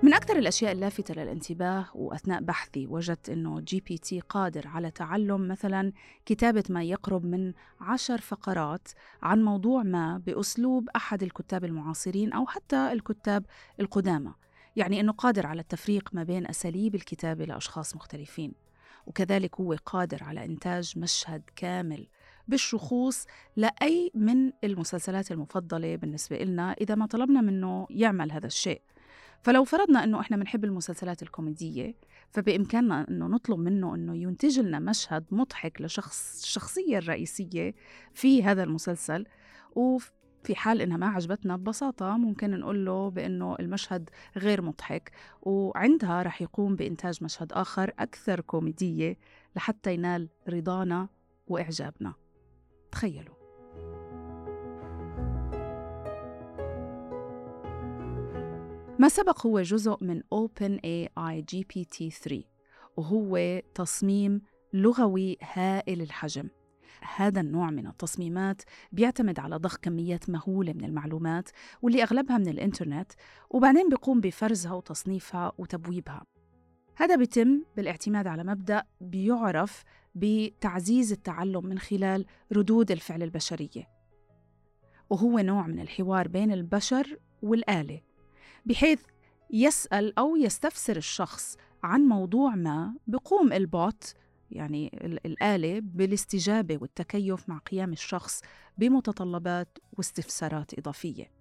من 0.10 0.16
أكثر 0.16 0.38
الأشياء 0.38 0.72
اللافتة 0.72 1.14
للانتباه 1.14 1.86
وأثناء 1.96 2.42
بحثي 2.42 2.88
وجدت 2.88 3.30
أنه 3.30 3.60
GPT 3.60 4.20
قادر 4.20 4.68
على 4.68 4.92
تعلم 4.92 5.48
مثلا 5.48 5.92
كتابة 6.26 6.64
ما 6.70 6.84
يقرب 6.84 7.26
من 7.26 7.54
عشر 7.82 8.22
فقرات 8.22 8.88
عن 9.22 9.44
موضوع 9.44 9.84
ما 9.84 10.18
بأسلوب 10.18 10.90
أحد 10.96 11.24
الكتاب 11.24 11.66
المعاصرين 11.66 12.34
أو 12.34 12.46
حتى 12.46 12.92
الكتاب 12.92 13.46
القدامى. 13.80 14.34
يعني 14.76 15.00
أنه 15.00 15.12
قادر 15.12 15.48
على 15.48 15.62
التفريق 15.62 16.10
ما 16.14 16.24
بين 16.24 16.48
أساليب 16.48 16.96
الكتابة 16.96 17.46
لأشخاص 17.46 17.96
مختلفين. 17.96 18.54
وكذلك 19.08 19.56
هو 19.56 19.76
قادر 19.86 20.24
على 20.24 20.46
إنتاج 20.46 20.94
مشهد 20.98 21.42
كامل 21.56 22.08
بالشخوص 22.48 23.26
لأي 23.56 24.12
من 24.16 24.52
المسلسلات 24.64 25.32
المفضلة 25.32 25.96
بالنسبة 25.96 26.38
لنا 26.38 26.72
إذا 26.82 26.96
ما 26.96 27.06
طلبنا 27.06 27.42
منه 27.42 27.88
يعمل 27.90 28.32
هذا 28.32 28.48
الشيء. 28.48 28.82
فلو 29.44 29.64
فرضنا 29.64 30.04
إنه 30.04 30.20
إحنا 30.20 30.38
بنحب 30.38 30.66
المسلسلات 30.66 31.24
الكوميدية 31.24 31.96
فبإمكاننا 32.32 33.08
إنه 33.10 33.28
نطلب 33.28 33.60
منه 33.60 33.96
إنه 33.96 34.16
ينتج 34.18 34.60
لنا 34.60 34.80
مشهد 34.80 35.26
مضحك 35.32 35.82
لشخص 35.82 36.42
الشخصية 36.44 36.98
الرئيسية 36.98 37.76
في 38.14 38.44
هذا 38.44 38.64
المسلسل 38.64 39.26
وفي 39.76 40.56
حال 40.56 40.82
إنها 40.82 40.98
ما 40.98 41.08
عجبتنا 41.08 41.56
ببساطة 41.58 42.18
ممكن 42.18 42.60
نقول 42.60 42.86
له 42.86 43.10
بإنه 43.10 43.56
المشهد 43.60 44.10
غير 44.38 44.62
مضحك 44.62 45.12
وعندها 45.42 46.24
رح 46.24 46.42
يقوم 46.42 46.76
بإنتاج 46.76 47.24
مشهد 47.24 47.54
آخر 47.54 47.94
أكثر 48.00 48.42
كوميدية 48.42 49.18
لحتى 49.56 49.94
ينال 49.94 50.30
رضانا 50.50 51.08
وإعجابنا. 51.48 52.14
تخيلوا. 52.92 53.39
ما 59.00 59.10
سبق 59.10 59.48
هو 59.48 59.62
جزء 59.62 59.98
من 60.02 60.22
OpenAI 60.22 61.44
GPT-3 61.52 62.34
وهو 62.98 63.62
تصميم 63.76 64.42
لغوي 64.74 65.38
هائل 65.54 66.02
الحجم. 66.02 66.50
هذا 67.16 67.42
النوع 67.42 67.70
من 67.70 67.88
التصميمات 67.88 68.62
بيعتمد 68.92 69.40
على 69.40 69.56
ضخ 69.56 69.78
كميات 69.78 70.30
مهولة 70.30 70.74
من 70.74 70.84
المعلومات 70.86 71.50
واللي 71.82 72.04
أغلبها 72.04 72.38
من 72.38 72.48
الإنترنت 72.48 73.12
وبعدين 73.50 73.90
بيقوم 73.90 74.22
بفرزها 74.22 74.74
وتصنيفها 74.74 75.52
وتبويبها. 75.58 76.26
هذا 76.96 77.16
بيتم 77.16 77.64
بالاعتماد 77.78 78.28
على 78.28 78.44
مبدأ 78.44 78.84
بيعرف 79.02 79.84
بتعزيز 80.16 81.12
التعلم 81.12 81.66
من 81.66 81.80
خلال 81.80 82.26
ردود 82.52 82.92
الفعل 82.92 83.24
البشرية. 83.24 83.90
وهو 85.10 85.40
نوع 85.40 85.68
من 85.68 85.80
الحوار 85.80 86.28
بين 86.28 86.52
البشر 86.52 87.20
والآلة. 87.42 88.09
بحيث 88.66 89.02
يسأل 89.52 90.20
أو 90.20 90.36
يستفسر 90.36 90.98
الشخص 90.98 91.58
عن 91.84 92.02
موضوع 92.02 92.56
ما 92.56 92.94
بقوم 93.08 93.54
البوت 93.54 94.14
يعني 94.52 94.92
الآلة 95.26 95.80
بالاستجابة 95.80 96.78
والتكيف 96.82 97.50
مع 97.50 97.58
قيام 97.58 97.92
الشخص 97.92 98.42
بمتطلبات 98.78 99.78
واستفسارات 99.98 100.80
إضافية 100.80 101.32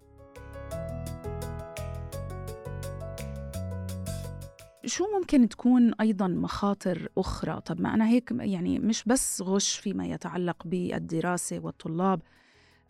شو 4.85 5.05
ممكن 5.19 5.49
تكون 5.49 5.93
أيضا 5.93 6.27
مخاطر 6.27 7.09
أخرى؟ 7.17 7.61
طب 7.65 7.81
ما 7.81 7.93
أنا 7.93 8.07
هيك 8.07 8.31
يعني 8.31 8.79
مش 8.79 9.03
بس 9.03 9.41
غش 9.41 9.77
فيما 9.77 10.07
يتعلق 10.07 10.67
بالدراسة 10.67 11.59
والطلاب 11.59 12.21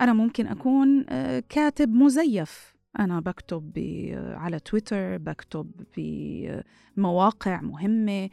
أنا 0.01 0.13
ممكن 0.13 0.47
أكون 0.47 1.05
آه، 1.09 1.43
كاتب 1.49 1.93
مزيف 1.93 2.78
أنا 2.99 3.19
بكتب 3.19 3.71
على 4.15 4.59
تويتر 4.59 5.17
بكتب 5.17 5.71
بمواقع 5.97 7.61
مهمة 7.61 8.29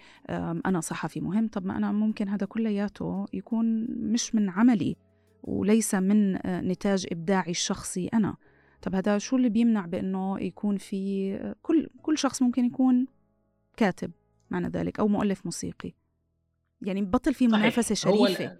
أنا 0.67 0.81
صحفي 0.81 1.21
مهم. 1.21 1.49
طب 1.49 1.67
ما 1.67 1.77
أنا 1.77 1.93
ممكن 1.93 2.29
هذا 2.29 2.47
كلياته 2.47 3.27
يكون 3.33 3.87
مش 3.91 4.35
من 4.35 4.51
عملي 4.51 4.97
وليس 5.43 5.95
من 5.95 6.33
نتاج 6.47 7.07
إبداعي 7.13 7.51
الشخصي 7.51 8.09
أنا. 8.15 8.37
طب 8.83 8.95
هذا 8.95 9.19
شو 9.19 9.37
اللي 9.37 9.49
بيمنع 9.49 9.87
بأنه 9.87 10.41
يكون 10.41 10.77
في 10.77 11.55
كل 11.63 11.89
كل 12.03 12.19
شخص 12.19 12.43
ممكن 12.43 12.65
يكون 12.65 13.07
كاتب 13.77 14.11
معنى 14.51 14.69
ذلك 14.69 15.01
أو 15.01 15.09
مؤلف 15.09 15.45
موسيقي؟ 15.45 15.93
يعني 16.83 17.03
بطل 17.03 17.35
في 17.35 17.49
منافسة 17.49 17.95
شريفة. 17.95 18.59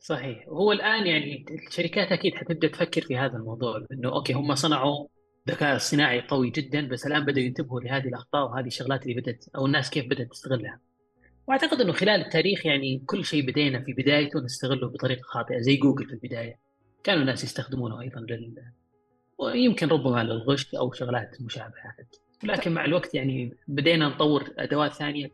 صحيح 0.00 0.48
هو 0.48 0.72
الآن 0.72 1.06
يعني 1.06 1.44
الشركات 1.68 2.12
أكيد 2.12 2.34
حتبدأ 2.34 2.68
تفكر 2.68 3.02
في 3.02 3.16
هذا 3.16 3.36
الموضوع 3.36 3.86
إنه 3.92 4.12
أوكي 4.12 4.32
هم 4.32 4.54
صنعوا 4.54 5.06
ذكاء 5.48 5.76
اصطناعي 5.76 6.20
قوي 6.20 6.50
جدا 6.50 6.88
بس 6.88 7.06
الآن 7.06 7.24
بدأوا 7.24 7.46
ينتبهوا 7.46 7.80
لهذه 7.80 8.08
الأخطاء 8.08 8.50
وهذه 8.50 8.66
الشغلات 8.66 9.02
اللي 9.02 9.20
بدأت 9.20 9.44
أو 9.56 9.66
الناس 9.66 9.90
كيف 9.90 10.06
بدأت 10.06 10.30
تستغلها. 10.30 10.80
وأعتقد 11.46 11.80
إنه 11.80 11.92
خلال 11.92 12.20
التاريخ 12.20 12.66
يعني 12.66 13.02
كل 13.06 13.24
شيء 13.24 13.46
بدينا 13.46 13.84
في 13.84 13.92
بدايته 13.92 14.40
نستغله 14.40 14.88
بطريقة 14.88 15.22
خاطئة 15.22 15.58
زي 15.58 15.76
جوجل 15.76 16.06
في 16.06 16.12
البداية. 16.12 16.58
كانوا 17.04 17.20
الناس 17.20 17.44
يستخدمونه 17.44 18.00
أيضا 18.00 18.20
لل 18.20 18.62
ويمكن 19.38 19.88
ربما 19.88 20.24
للغش 20.24 20.74
أو 20.74 20.92
شغلات 20.92 21.36
مشابهة 21.40 21.94
لكن 22.42 22.72
مع 22.72 22.84
الوقت 22.84 23.14
يعني 23.14 23.56
بدينا 23.68 24.08
نطور 24.08 24.54
أدوات 24.58 24.92
ثانية 24.92 25.30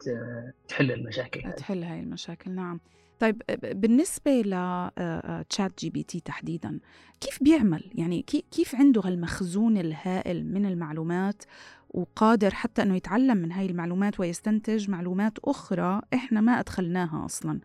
تحل 0.69 0.93
المشاكل 0.93 1.53
تحل 1.53 1.83
هاي 1.83 2.01
المشاكل 2.01 2.51
نعم 2.51 2.81
طيب 3.21 3.43
بالنسبة 3.63 4.41
ل 4.41 5.73
ChatGPT 5.79 6.21
تحديدا 6.21 6.81
كيف 7.21 7.43
بيعمل؟ 7.43 7.91
يعني 7.95 8.23
كيف 8.51 8.75
عنده 8.75 9.01
هالمخزون 9.05 9.79
الهائل 9.79 10.47
من 10.47 10.67
المعلومات 10.67 11.43
وقادر 11.91 12.55
حتى 12.55 12.83
أنه 12.83 12.97
يتعلم 12.97 13.37
من 13.37 13.53
هاي 13.53 13.67
المعلومات 13.67 14.21
ويستنتج 14.21 14.91
معلومات 14.91 15.39
أخرى 15.39 16.03
إحنا 16.15 16.41
ما 16.41 16.61
أدخلناها 16.61 17.25
أصلا 17.25 17.61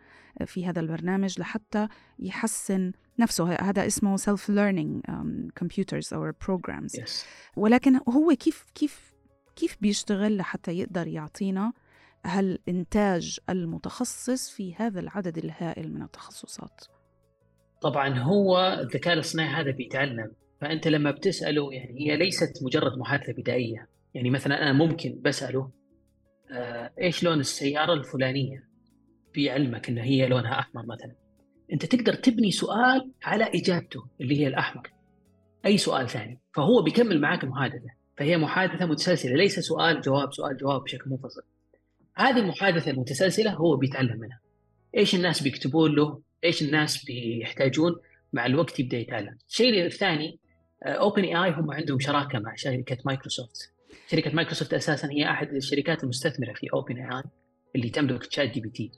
في 0.46 0.66
هذا 0.66 0.80
البرنامج 0.80 1.40
لحتى 1.40 1.88
يحسن 2.20 2.92
نفسه 3.20 3.54
هذا 3.54 3.88
اسمه 3.88 4.18
self 4.18 4.50
learning 4.50 5.12
um, 5.12 5.64
computers 5.64 6.08
or 6.12 6.34
programs 6.48 7.00
yes. 7.00 7.12
ولكن 7.56 8.00
هو 8.10 8.36
كيف 8.36 8.66
كيف 8.76 9.14
كيف 9.56 9.78
بيشتغل 9.82 10.38
لحتى 10.38 10.72
يقدر 10.72 11.08
يعطينا 11.08 11.74
هالإنتاج 12.25 13.39
المتخصص 13.50 14.50
في 14.50 14.75
هذا 14.75 15.00
العدد 15.00 15.38
الهائل 15.38 15.94
من 15.94 16.01
التخصصات؟ 16.01 16.86
طبعا 17.82 18.20
هو 18.20 18.79
الذكاء 18.82 19.13
الاصطناعي 19.13 19.63
هذا 19.63 19.72
بيتعلم 19.72 20.32
فأنت 20.62 20.88
لما 20.88 21.12
بتسأله 21.12 21.74
يعني 21.74 22.00
هي 22.00 22.17
ليست 22.17 22.63
مجرد 22.63 22.98
محادثة 22.98 23.34
بدائية. 23.34 23.89
يعني 24.13 24.29
مثلا 24.29 24.62
أنا 24.62 24.74
ممكن 24.74 25.22
بسأله 25.22 25.72
آه 26.51 26.91
إيش 27.01 27.24
لون 27.24 27.39
السيارة 27.39 27.94
الفلانية؟ 27.94 28.70
بيعلمك 29.34 29.89
إن 29.89 29.98
هي 29.98 30.27
لونها 30.27 30.60
أحمر 30.60 30.86
مثلا. 30.86 31.15
أنت 31.74 31.86
تقدر 31.86 32.13
تبني 32.13 32.51
سؤال 32.51 33.12
على 33.24 33.44
إجابته 33.44 34.05
اللي 34.22 34.39
هي 34.39 34.48
الأحمر. 34.48 34.91
أي 35.65 35.77
سؤال 35.77 36.10
ثاني. 36.10 36.39
فهو 36.55 36.82
بيكمل 36.82 37.22
معك 37.22 37.44
المحادثة. 37.44 37.89
فهي 38.17 38.38
محادثة 38.38 38.86
متسلسلة 38.86 39.36
ليس 39.36 39.60
سؤال 39.60 40.01
جواب 40.01 40.34
سؤال 40.34 40.58
جواب 40.58 40.84
بشكل 40.84 41.10
منفصل. 41.10 41.41
هذه 42.17 42.39
المحادثه 42.39 42.91
المتسلسله 42.91 43.51
هو 43.51 43.77
بيتعلم 43.77 44.19
منها. 44.19 44.39
إيش 44.98 45.15
الناس 45.15 45.43
بيكتبون 45.43 45.95
له؟ 45.95 46.22
إيش 46.43 46.62
الناس 46.62 47.05
بيحتاجون؟ 47.05 47.95
مع 48.34 48.45
الوقت 48.45 48.79
يبدأ 48.79 48.98
يتعلم. 48.98 49.38
الشيء 49.50 49.86
الثاني 49.86 50.39
OpenAI 50.84 51.51
هم 51.51 51.72
عندهم 51.72 52.00
شراكة 52.00 52.39
مع 52.39 52.55
شركة 52.55 52.98
مايكروسوفت. 53.05 53.74
شركة 54.12 54.31
مايكروسوفت 54.31 54.74
أساسا 54.74 55.12
هي 55.12 55.29
أحد 55.29 55.53
الشركات 55.53 56.03
المستثمرة 56.03 56.53
في 56.53 56.67
OpenAI 56.74 57.24
اللي 57.75 57.89
تملك 57.89 58.25
ChatGPT. 58.25 58.92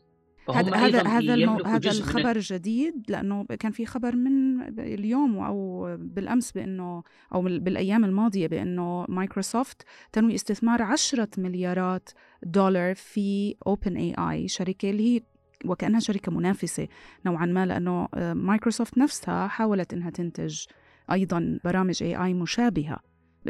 هذا 0.49 0.75
هذا 0.75 1.07
هذا. 1.07 1.57
هذا 1.65 1.91
الخبر. 1.91 2.39
جديد 2.39 3.03
لأنه 3.09 3.45
كان 3.45 3.71
في 3.71 3.85
خبر 3.85 4.15
من 4.15 4.61
اليوم 4.79 5.37
أو 5.37 5.87
بالأمس 5.99 6.51
بأنه 6.51 7.03
أو 7.33 7.41
بالأيام 7.41 8.05
الماضية 8.05 8.47
بأنه 8.47 9.05
مايكروسوفت 9.09 9.81
تنوي 10.11 10.35
استثمار 10.35 10.81
10 10.81 11.27
مليارات 11.37 12.09
دولار 12.43 12.95
في 12.95 13.55
OpenAI 13.67 14.47
شركة 14.47 14.89
اللي 14.89 15.15
هي 15.15 15.21
وكأنها 15.65 15.99
شركة 15.99 16.31
منافسة 16.31 16.87
نوعا 17.25 17.45
ما 17.45 17.65
لأنه 17.65 18.07
مايكروسوفت 18.33 18.97
نفسها 18.97 19.47
حاولت 19.47 19.93
إنها 19.93 20.09
تنتج 20.09 20.65
أيضا 21.11 21.59
برامج 21.63 22.03
AI 22.03 22.33
مشابهة 22.33 22.99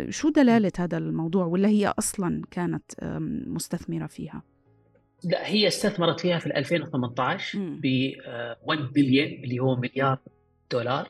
شو 0.10 0.30
دلالة 0.30 0.72
هذا 0.80 0.98
الموضوع 0.98 1.46
ولا 1.46 1.68
هي 1.68 1.94
أصلا 2.00 2.42
كانت 2.52 2.92
مستثمرة 3.48 4.08
فيها 4.08 4.44
لا 5.24 5.48
هي 5.48 5.68
استثمرت 5.68 6.20
فيها 6.20 6.40
في 6.40 6.58
2018 6.58 7.60
ب 7.60 8.12
1 8.64 8.80
بليون 8.80 9.44
اللي 9.44 9.60
هو 9.60 9.76
مليار 9.76 10.20
دولار 10.72 11.10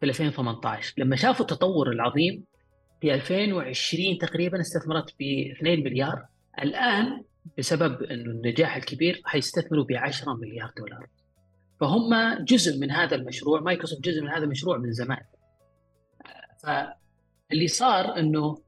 في 0.00 0.06
2018 0.06 0.94
لما 0.98 1.16
شافوا 1.16 1.46
التطور 1.46 1.90
العظيم 1.90 2.44
في 3.00 3.14
2020 3.14 4.18
تقريبا 4.18 4.60
استثمرت 4.60 5.14
ب 5.20 5.22
2 5.56 5.84
مليار. 5.84 6.26
الآن 6.62 7.22
بسبب 7.58 8.02
إنه 8.02 8.30
النجاح 8.30 8.76
الكبير 8.76 9.22
حيستثمروا 9.24 9.84
ب 9.84 9.92
10 9.92 10.34
مليار 10.34 10.72
دولار. 10.78 11.06
فهم 11.80 12.44
جزء 12.44 12.78
من 12.78 12.90
هذا 12.90 13.16
المشروع 13.16 13.60
مايكروسوفت 13.60 14.04
جزء 14.04 14.22
من 14.22 14.28
هذا 14.28 14.44
المشروع 14.44 14.78
من 14.78 14.92
زمان. 14.92 15.22
فاللي 16.62 17.66
صار 17.66 18.18
إنه 18.18 18.58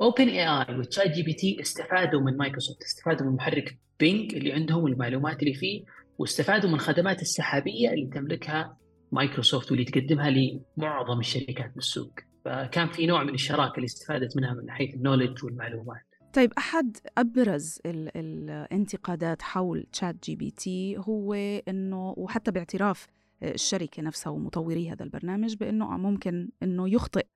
اوبن 0.00 0.28
اي 0.28 0.48
اي 0.48 0.78
وتشات 0.78 1.10
جي 1.10 1.22
بي 1.22 1.32
تي 1.32 1.60
استفادوا 1.60 2.20
من 2.20 2.36
مايكروسوفت 2.36 2.82
استفادوا 2.82 3.26
من 3.26 3.36
محرك 3.36 3.78
بينج 4.00 4.34
اللي 4.34 4.52
عندهم 4.52 4.84
والمعلومات 4.84 5.42
اللي 5.42 5.54
فيه 5.54 5.84
واستفادوا 6.18 6.68
من 6.68 6.74
الخدمات 6.74 7.22
السحابية 7.22 7.90
اللي 7.90 8.06
تملكها 8.06 8.76
مايكروسوفت 9.12 9.70
واللي 9.70 9.84
تقدمها 9.84 10.30
لمعظم 10.30 11.20
الشركات 11.20 11.74
بالسوق. 11.74 12.12
فكان 12.44 12.88
في 12.88 13.06
نوع 13.06 13.24
من 13.24 13.34
الشراكة 13.34 13.76
اللي 13.76 13.84
استفادت 13.84 14.36
منها 14.36 14.54
من 14.54 14.70
حيث 14.70 14.94
ال 14.94 14.99
knowledge 14.99 15.44
والمعلومات. 15.44 16.02
طيب 16.32 16.52
أحد 16.58 16.96
أبرز 17.18 17.78
ال 17.86 18.16
الانتقادات 18.16 19.42
حول 19.42 19.86
ChatGPT 19.92 20.96
هو 20.98 21.34
إنه 21.68 22.14
وحتى 22.16 22.50
باعتراف 22.50 23.06
الشركة 23.42 24.02
نفسها 24.02 24.30
ومطوري 24.30 24.90
هذا 24.90 25.02
البرنامج 25.04 25.54
بإنه 25.54 25.96
ممكن 25.96 26.48
إنه 26.62 26.88
يخطئ 26.88 27.26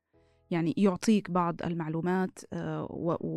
يعني 0.50 0.74
يعطيك 0.76 1.30
بعض 1.30 1.62
المعلومات 1.64 2.38
آه، 2.52 2.86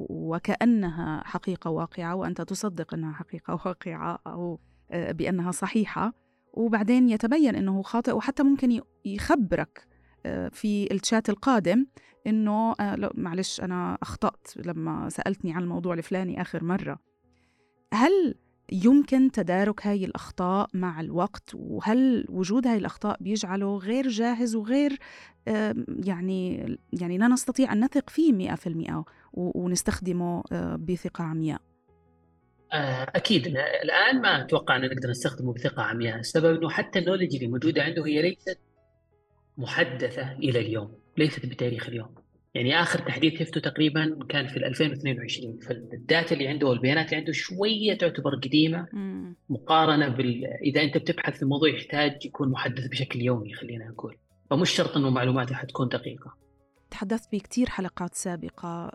وكأنها 0.09 1.23
حقيقة 1.25 1.71
واقعة 1.71 2.15
وأنت 2.15 2.41
تصدق 2.41 2.93
أنها 2.93 3.13
حقيقة 3.13 3.53
واقعة 3.65 4.19
أو 4.27 4.59
آه، 4.91 5.11
بأنها 5.11 5.51
صحيحة. 5.51 6.13
وبعدين 6.53 7.09
يتبين 7.09 7.55
أنه 7.55 7.81
خاطئ 7.81 8.11
وحتى 8.11 8.43
ممكن 8.43 8.81
يخبرك 9.05 9.87
آه، 10.25 10.49
في 10.49 10.93
الشات 10.93 11.29
القادم 11.29 11.85
إنه 12.27 12.75
معلش 13.13 13.61
أنا 13.61 13.97
أخطأت 14.01 14.47
لما 14.57 15.09
سألتني 15.09 15.53
عن 15.53 15.63
الموضوع 15.63 15.93
الفلاني 15.93 16.41
آخر 16.41 16.63
مرة. 16.63 16.99
هل 17.93 18.35
يمكن 18.71 19.31
تدارك 19.31 19.87
هاي 19.87 20.05
الأخطاء 20.05 20.69
مع 20.73 21.01
الوقت؟ 21.01 21.49
وهل 21.53 22.25
وجود 22.29 22.67
هاي 22.67 22.77
الأخطاء 22.77 23.17
بيجعله 23.19 23.77
غير 23.77 24.07
جاهز 24.07 24.55
وغير 24.55 24.97
يعني 26.05 26.57
يعني 26.93 27.17
لا 27.17 27.27
نستطيع 27.27 27.73
أن 27.73 27.83
نثق 27.83 28.09
فيه 28.09 28.33
مئة 28.33 28.55
في 28.55 28.67
المئة 28.67 29.05
ونستخدمه 29.33 30.43
آه، 30.51 30.75
بثقة 30.75 31.23
عمياء؟ 31.23 31.61
آه، 32.73 33.11
أكيد. 33.15 33.47
الآن 33.83 34.21
ما 34.21 34.41
أتوقع 34.41 34.75
أن 34.75 34.81
نقدر 34.81 35.09
نستخدمه 35.09 35.53
بثقة 35.53 35.83
عمياء 35.83 36.19
السبب 36.19 36.55
أنه 36.55 36.69
حتى 36.69 36.99
النولج 36.99 37.35
اللي 37.35 37.47
موجودة 37.47 37.83
عنده 37.83 38.05
هي 38.05 38.21
ليست 38.21 38.59
محدثة 39.57 40.31
إلى 40.31 40.59
اليوم 40.59 40.93
ليست 41.17 41.45
بتاريخ 41.45 41.87
اليوم. 41.87 42.15
يعني 42.53 42.81
آخر 42.81 42.99
تحديث 42.99 43.39
شفته 43.39 43.61
تقريبا 43.61 44.19
كان 44.29 44.47
في 44.47 44.57
2022 44.57 45.59
فالداتا 45.59 46.35
اللي 46.35 46.47
عنده 46.47 46.67
والبيانات 46.67 47.05
اللي 47.05 47.17
عنده 47.17 47.31
شوية 47.31 47.97
تعتبر 47.97 48.35
قديمة 48.35 48.87
مقارنة 49.49 50.07
بال 50.07 50.45
إذا 50.45 50.81
أنت 50.81 50.97
بتبحث 50.97 51.39
في 51.39 51.45
موضوع 51.45 51.69
يحتاج 51.69 52.25
يكون 52.25 52.51
محدث 52.51 52.87
بشكل 52.87 53.21
يومي 53.21 53.53
خلينا 53.53 53.87
نقول. 53.87 54.17
فمش 54.49 54.69
شرط 54.69 54.97
إنه 54.97 55.09
معلوماته 55.09 55.55
حتكون 55.55 55.87
دقيقة. 55.87 56.33
تحدثت 56.91 57.35
بكثير 57.35 57.69
حلقات 57.69 58.15
سابقة 58.15 58.91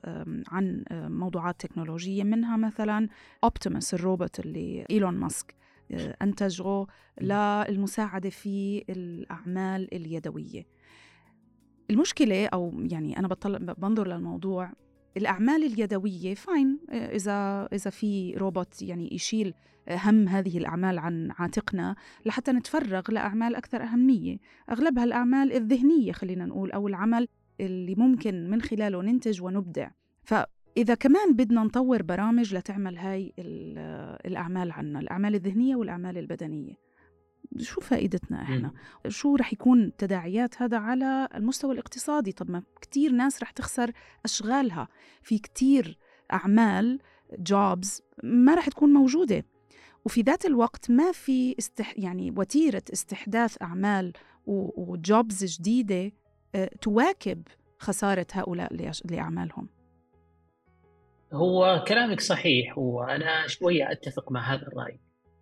عن 0.49 0.85
موضوعات 0.93 1.61
تكنولوجية 1.61 2.25
منها 2.25 2.57
مثلا 2.57 3.09
Optimus 3.45 3.95
الروبوت 3.95 4.41
اللي 4.41 4.87
إيلون 4.91 5.15
ماسك 5.15 5.55
أه، 5.91 6.17
أنتجه 6.23 6.87
للمساعدة 7.21 8.31
في 8.31 8.85
الأعمال 8.89 9.95
اليدوية. 9.95 10.67
المشكلة 11.91 12.47
أو 12.47 12.73
يعني 12.91 13.19
أنا 13.19 13.29
بطلع 13.29 13.59
بنظر 13.59 14.09
للموضوع 14.09 14.73
الأعمال 15.17 15.65
اليدوية 15.65 16.35
fine 16.35 16.79
إذا 16.91 17.69
إذا 17.73 17.91
في 17.91 18.35
روبوت 18.35 18.83
يعني 18.83 19.15
يشيل 19.15 19.55
هم 19.91 20.29
هذه 20.29 20.59
الأعمال 20.59 20.99
عن 20.99 21.31
عاتقنا 21.39 21.97
لحتى 22.27 22.53
نتفرغ 22.53 23.03
لأعمال 23.09 23.55
أكثر 23.55 23.83
أهمية. 23.83 24.39
أغلبها 24.71 25.05
الأعمال 25.05 25.53
الذهنية 25.53 26.13
خلينا 26.13 26.47
نقول 26.47 26.73
أو 26.73 26.89
العمل 26.89 27.29
اللي 27.61 27.95
ممكن 27.95 28.51
من 28.51 28.63
خلاله 28.63 29.03
ننتج 29.03 29.43
ونبدع. 29.43 29.91
فإذا 30.23 30.95
كمان 30.95 31.33
بدنا 31.33 31.65
نطور 31.65 32.03
برامج 32.03 32.55
لتعمل 32.55 32.99
هاي 32.99 33.33
الأعمال 34.27 34.73
عنا 34.73 35.01
الأعمال 35.01 35.35
الذهنية 35.35 35.77
والأعمال 35.77 36.19
البدنية. 36.19 36.86
شو 37.59 37.81
فائدتنا 37.81 38.43
إحنا؟ 38.43 38.73
شو 39.09 39.37
رح 39.37 39.53
يكون 39.53 39.97
تداعيات 39.97 40.63
هذا 40.63 40.79
على 40.79 41.29
المستوى 41.35 41.73
الاقتصادي؟ 41.73 42.33
طب 42.33 42.51
ما 42.51 42.63
كتير 42.81 43.13
ناس 43.13 43.43
رح 43.43 43.51
تخسر 43.51 43.93
أشغالها. 44.25 44.89
في 45.23 45.39
كتير 45.39 45.99
أعمال 46.33 46.99
جوبز 47.39 48.03
ما 48.23 48.55
رح 48.55 48.69
تكون 48.69 48.93
موجودة. 48.93 49.45
وفي 50.05 50.21
ذات 50.21 50.47
الوقت 50.47 50.91
ما 50.91 51.13
في 51.13 51.55
استح 51.59 51.99
يعني 51.99 52.35
وتيرة 52.37 52.83
استحداث 52.93 53.63
أعمال 53.63 54.13
وجوبز 54.47 55.45
جديدة 55.45 56.13
آه، 56.55 56.71
تواكب 56.81 57.43
خسارة 57.79 58.27
هؤلاء 58.33 58.93
لاعمالهم 59.05 59.69
هو 61.33 61.85
كلامك 61.89 62.21
صحيح 62.21 62.79
وأنا 62.79 63.47
شوية 63.47 63.93
أتفق 63.93 64.33
مع 64.33 64.55
هذا 64.55 64.63
الرأي. 64.63 65.01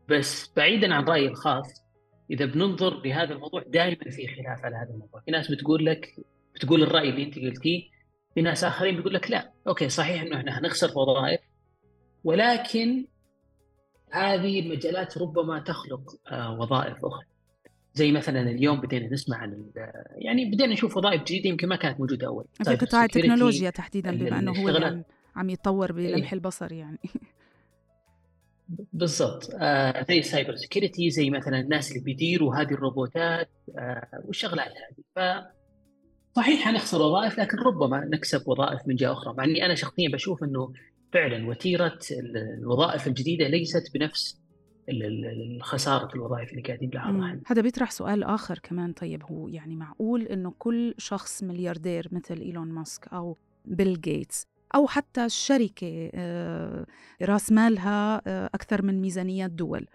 بس 0.09 0.53
بعيدا 0.57 0.95
عن 0.95 1.05
رايي 1.05 1.29
الخاص 1.29 1.84
إذا 2.31 2.45
بننظر 2.45 3.03
لهذا 3.03 3.33
الموضوع 3.35 3.63
دائما 3.67 4.11
في 4.11 4.27
خلاف 4.27 4.65
على 4.65 4.77
هذا 4.77 4.91
الموضوع. 4.91 5.21
في 5.21 5.31
ناس 5.31 5.51
بتقول 5.51 5.87
لك 5.87 6.17
بتقول 6.55 6.83
الرأي 6.83 7.11
اللي 7.11 7.23
أنت 7.23 7.39
قلتيه 7.39 7.83
في 8.35 8.43
ناس 8.43 8.65
آخرين 8.65 8.97
بيقول 8.97 9.15
لك 9.15 9.31
لا. 9.31 9.53
أوكي 9.69 9.89
صحيح 9.89 10.23
إنه 10.23 10.37
إحنا 10.37 10.59
هنخسر 10.59 10.99
وظائف 10.99 11.41
ولكن 12.25 13.07
هذه 14.11 14.61
المجالات 14.61 15.19
ربما 15.19 15.59
تخلق 15.59 16.17
آه، 16.31 16.61
وظائف 16.61 17.05
أخرى. 17.05 17.27
زي 17.95 18.13
مثلا 18.13 18.41
اليوم 18.41 18.81
بدينا 18.81 19.13
نسمع 19.13 19.37
عن 19.37 19.71
يعني 20.17 20.45
بدينا 20.45 20.73
نشوف 20.73 20.97
وظائف 20.97 21.23
جديدة 21.23 21.49
يمكن 21.49 21.69
ما 21.69 21.77
كانت 21.77 22.01
موجودة 22.01 22.27
أول. 22.27 22.45
في 22.65 22.77
قطاع 22.77 23.05
التكنولوجيا 23.05 23.71
تحديدا 23.71 24.11
بما 24.11 24.39
إنه 24.39 24.53
هو 24.53 25.03
عم 25.37 25.51
يتطور 25.51 25.93
بلمح 25.93 26.27
إيه. 26.27 26.33
البصر 26.33 26.73
يعني. 26.73 26.99
بالضبط. 28.69 29.51
آه 29.61 30.05
زي 30.09 30.19
ال 30.19 30.25
cyber 30.25 30.57
security 30.57 31.11
زي 31.11 31.31
مثلا 31.31 31.61
الناس 31.61 31.91
اللي 31.91 32.03
بيديروا 32.03 32.55
هذه 32.55 32.71
الروبوتات 32.71 33.51
آه 33.79 34.09
والشغلات 34.25 34.73
هذه. 34.73 35.05
ف 35.17 35.45
صحيح 36.37 36.65
حنخسر 36.65 37.03
وظائف 37.03 37.39
لكن 37.39 37.59
ربما 37.59 38.05
نكسب 38.05 38.49
وظائف 38.49 38.81
من 38.87 38.95
جهة 38.95 39.13
أخرى 39.13 39.35
مع 39.35 39.45
إني 39.45 39.67
أنا 39.67 39.75
شخصيا 39.75 40.09
بشوف 40.09 40.45
إنه 40.45 40.73
فعلا 41.13 41.49
وتيرة 41.49 41.99
الوظائف 42.59 43.07
الجديدة 43.07 43.49
ليست 43.49 43.95
بنفس 43.95 44.41
خسارة 45.61 46.15
الوظائف 46.15 46.51
اللي 46.51 46.63
قاعدين 46.63 46.91
نلاحظها 46.91 47.41
هذا 47.47 47.63
بيطرح 47.63 47.91
سؤال 47.91 48.23
آخر 48.25 48.59
كمان. 48.59 48.93
طيب 48.93 49.23
هو 49.23 49.49
يعني 49.49 49.77
معقول 49.77 50.23
إنه 50.23 50.55
كل 50.59 50.95
شخص 50.99 51.43
ملياردير 51.43 52.09
مثل 52.13 52.41
إيلون 52.41 52.69
ماسك 52.69 53.09
أو 53.09 53.37
بيل 53.65 54.01
جيتس 54.01 54.47
أو 54.75 54.87
حتى 54.87 55.25
الشركة 55.25 56.11
آه، 56.15 56.87
رأس 57.23 57.53
مالها 57.53 58.23
آه، 58.27 58.51
أكثر 58.55 58.83
من 58.83 59.01
ميزانيات 59.01 59.51
دول. 59.51 59.87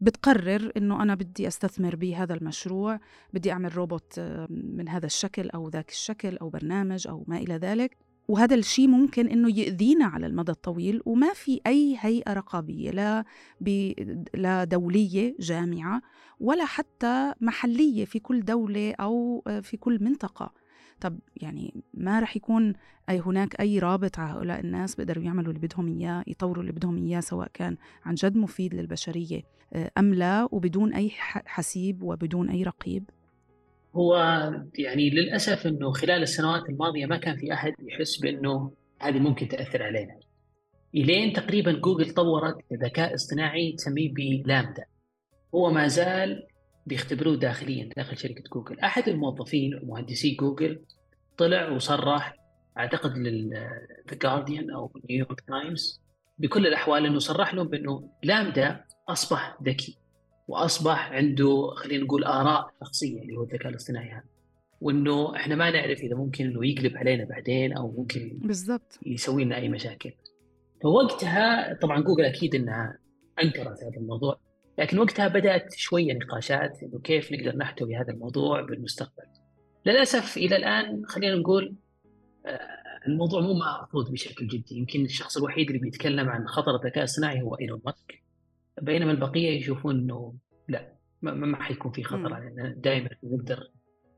بتقرر 0.00 0.72
إنه 0.76 1.02
أنا 1.02 1.14
بدي 1.14 1.48
أستثمر 1.48 1.96
بهذا 1.96 2.34
المشروع 2.34 3.00
بدي 3.32 3.52
أعمل 3.52 3.76
روبوت 3.76 4.14
آه، 4.18 4.46
من 4.50 4.88
هذا 4.88 5.06
الشكل 5.06 5.50
أو 5.50 5.68
ذاك 5.68 5.90
الشكل 5.90 6.36
أو 6.36 6.48
برنامج 6.48 7.08
أو 7.08 7.24
ما 7.28 7.36
إلى 7.36 7.54
ذلك. 7.54 7.96
وهذا 8.28 8.54
الشيء 8.54 8.88
ممكن 8.88 9.26
إنه 9.28 9.58
يؤذينا 9.58 10.04
على 10.04 10.26
المدى 10.26 10.52
الطويل 10.52 11.02
وما 11.06 11.32
في 11.32 11.60
أي 11.66 11.96
هيئة 12.00 12.32
رقابية 12.32 12.90
لا 12.90 13.24
لا 14.34 14.64
دولية 14.64 15.36
جامعة 15.40 16.02
ولا 16.40 16.64
حتى 16.64 17.32
محلية 17.40 18.04
في 18.04 18.18
كل 18.18 18.44
دولة 18.44 18.94
أو 19.00 19.42
في 19.62 19.76
كل 19.76 20.04
منطقة. 20.04 20.52
طب 21.02 21.18
يعني 21.36 21.74
ما 21.94 22.20
رح 22.20 22.36
يكون 22.36 22.72
أي 23.10 23.20
هناك 23.20 23.60
أي 23.60 23.78
رابط 23.78 24.18
على 24.18 24.32
هؤلاء 24.32 24.60
الناس 24.60 24.94
بيقدروا 24.94 25.24
يعملوا 25.24 25.52
اللي 25.52 25.66
بدهم 25.66 25.88
إياه 25.88 26.24
يطوروا 26.26 26.62
اللي 26.62 26.72
بدهم 26.72 26.96
إياه 26.96 27.20
سواء 27.20 27.48
كان 27.54 27.76
عن 28.04 28.14
جد 28.14 28.36
مفيد 28.36 28.74
للبشرية 28.74 29.42
آه، 29.72 29.90
أم 29.98 30.14
لا 30.14 30.48
وبدون 30.52 30.94
أي 30.94 31.10
حسيب 31.46 32.02
وبدون 32.02 32.50
أي 32.50 32.62
رقيب؟ 32.62 33.10
هو 33.96 34.16
يعني 34.78 35.10
للأسف 35.10 35.66
أنه 35.66 35.92
خلال 35.92 36.22
السنوات 36.22 36.68
الماضية 36.68 37.06
ما 37.06 37.16
كان 37.16 37.36
في 37.36 37.52
أحد 37.52 37.72
يحس 37.80 38.16
بأنه 38.16 38.72
هذه 39.00 39.18
ممكن 39.18 39.48
تأثر 39.48 39.82
علينا. 39.82 40.20
إلين 40.94 41.32
تقريبا 41.32 41.72
جوجل 41.72 42.10
طورت 42.10 42.56
ذكاء 42.72 43.14
اصطناعي 43.14 43.72
تسميه 43.72 44.12
ب 44.12 44.22
LaMDA. 44.22 44.84
هو 45.54 45.70
ما 45.70 45.88
زال 45.88 46.46
بيختبروه 46.86 47.36
داخليا 47.36 47.90
داخل 47.96 48.16
شركة 48.18 48.42
جوجل. 48.52 48.80
أحد 48.80 49.08
الموظفين 49.08 49.80
مهندسي 49.82 50.34
جوجل 50.34 50.82
طلع 51.38 51.70
وصرح 51.70 52.36
أعتقد 52.78 53.18
ل 53.18 53.31
The 53.31 53.68
Guardian 54.22 54.70
أو 54.70 54.92
New 55.10 55.23
York 55.23 55.40
Times 55.40 56.02
بكل 56.38 56.66
الأحوال 56.66 57.06
إنه 57.06 57.18
صرح 57.18 57.54
لهم 57.54 57.68
بإنه 57.68 58.10
LaMDA 58.22 58.84
أصبح 59.08 59.58
ذكي 59.62 59.98
وأصبح 60.48 61.12
عنده 61.12 61.70
خلينا 61.76 62.04
نقول 62.04 62.24
آراء 62.24 62.70
شخصية 62.80 63.22
اللي 63.22 63.36
هو 63.36 63.42
الذكاء 63.42 63.68
الاصطناعي 63.68 64.10
هذا. 64.10 64.24
وإنه 64.80 65.36
إحنا 65.36 65.54
ما 65.54 65.70
نعرف 65.70 66.00
إذا 66.00 66.16
ممكن 66.16 66.44
إنه 66.46 66.66
يقلب 66.66 66.96
علينا 66.96 67.24
بعدين 67.24 67.72
أو 67.72 67.94
ممكن 67.98 68.38
بالضبط. 68.42 68.98
يسوي 69.06 69.44
لنا 69.44 69.56
أي 69.56 69.68
مشاكل. 69.68 70.12
فوقتها 70.82 71.74
طبعا 71.74 72.00
جوجل 72.00 72.24
أكيد 72.24 72.54
إنها 72.54 72.98
أنكرت 73.42 73.82
هذا 73.82 73.96
الموضوع. 73.96 74.40
لكن 74.78 74.98
وقتها 74.98 75.28
بدأت 75.28 75.74
شوية 75.76 76.12
نقاشات 76.12 76.82
إنه 76.82 77.00
كيف 77.00 77.32
نقدر 77.32 77.56
نحتوي 77.56 77.96
هذا 77.96 78.12
الموضوع 78.12 78.60
بالمستقبل. 78.60 79.24
للأسف 79.86 80.36
إلى 80.36 80.56
الآن 80.56 81.02
خلينا 81.06 81.36
نقول 81.36 81.74
آه، 82.46 82.58
الموضوع 83.06 83.40
مو 83.40 83.54
مأخوذ 83.54 84.12
بشكل 84.12 84.46
جدي، 84.46 84.74
يمكن 84.76 85.04
الشخص 85.04 85.36
الوحيد 85.36 85.66
اللي 85.66 85.78
بيتكلم 85.78 86.28
عن 86.28 86.46
خطر 86.46 86.76
الذكاء 86.76 87.04
الصناعي 87.04 87.42
هو 87.42 87.54
إيلون 87.54 87.80
ماسك. 87.86 88.22
بينما 88.82 89.12
البقية 89.12 89.50
يشوفون 89.50 89.98
إنه 89.98 90.34
لا 90.68 90.92
ما, 91.22 91.34
ما 91.34 91.62
حيكون 91.62 91.92
في 91.92 92.04
خطر 92.04 92.34
علينا 92.34 92.74
دائما 92.76 93.10
نقدر 93.24 93.70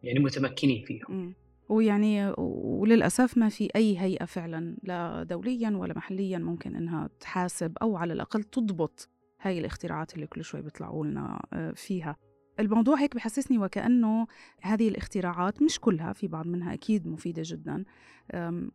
يعني 0.03 0.19
متمكنين 0.19 0.85
فيهم. 0.85 1.35
ويعني 1.69 2.35
وللأسف 2.39 3.39
ما 3.39 3.49
في 3.49 3.69
أي 3.77 3.99
هيئة 3.99 4.25
فعلا 4.25 4.77
لا 4.83 5.23
دوليا 5.23 5.71
ولا 5.71 5.95
محليا 5.97 6.39
ممكن 6.39 6.77
إنها 6.77 7.11
تحاسب 7.21 7.79
أو 7.83 7.97
على 7.97 8.13
الأقل 8.13 8.43
تضبط 8.43 9.14
هاي 9.45 9.59
الاختراعات 9.59 10.15
اللي 10.15 10.27
كل 10.27 10.45
شوي 10.45 10.63
بيطلعوا 10.63 11.07
لنا 11.07 11.41
آه، 11.53 11.71
فيها. 11.73 12.17
الموضوع 12.61 12.97
هيك 12.97 13.15
بحسسني 13.15 13.59
وكأنه 13.59 14.27
هذه 14.63 14.89
الاختراعات 14.89 15.63
مش 15.63 15.81
كلها 15.81 16.13
في 16.13 16.29
بعض 16.29 16.47
منها 16.47 16.75
أكيد 16.75 17.07
مفيدة 17.07 17.43
جدا 17.45 17.85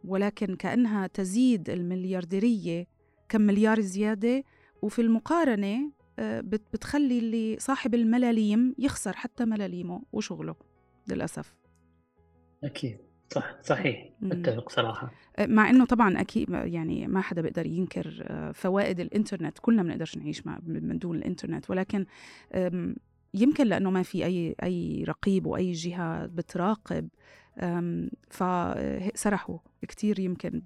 ولكن 0.04 0.56
كأنها 0.56 1.08
تزيد 1.08 1.70
المليارديرية 1.70 2.88
كم 3.30 3.42
مليار 3.42 3.80
زيادة 3.80 4.44
وفي 4.82 5.02
المقارنة 5.02 5.92
آه، 6.20 6.42
بتخلي 6.42 7.20
اللي 7.20 7.58
صاحب 7.60 7.96
الملاليم 7.96 8.76
يخسر 8.78 9.16
حتى 9.16 9.46
ملاليمه 9.46 10.02
وشغله 10.14 10.56
للأسف. 11.08 11.56
أكيد. 12.64 13.09
صح 13.32 13.56
صحيح. 13.64 14.10
أتفق 14.24 14.70
صراحة. 14.70 15.12
أه، 15.38 15.46
مع 15.46 15.70
إنه 15.70 15.86
طبعا 15.86 16.22
أكيد 16.22 16.50
يعني 16.50 17.08
ما 17.08 17.22
حدا 17.22 17.42
بيقدر 17.42 17.66
ينكر 17.66 18.24
أه، 18.28 18.52
فوائد 18.52 19.00
الإنترنت 19.00 19.60
كلنا 19.60 19.84
ما 19.84 19.88
بنقدرش 19.88 20.18
نعيش 20.18 20.48
مع 20.48 20.60
من 20.68 21.00
دون 21.00 21.18
الإنترنت. 21.18 21.70
ولكن 21.70 22.06
يمكن 23.34 23.68
لأنه 23.68 23.92
ما 23.92 24.04
في 24.04 24.26
اي 24.26 24.56
أي 24.64 25.04
رقيب 25.08 25.46
واي 25.46 25.72
جهة 25.72 26.26
بتراقب 26.26 27.10
فسرحوا 28.30 29.58
كثير 29.88 30.20
يمكن 30.20 30.62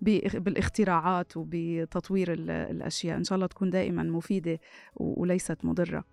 بالإختراعات 0.00 1.36
وبتطوير 1.36 2.32
الأشياء. 2.32 3.16
إن 3.16 3.24
شاء 3.24 3.36
الله 3.36 3.46
تكون 3.46 3.70
دائما 3.70 4.02
مفيدة 4.02 4.60
وليست 4.96 5.64
مضرة. 5.64 6.04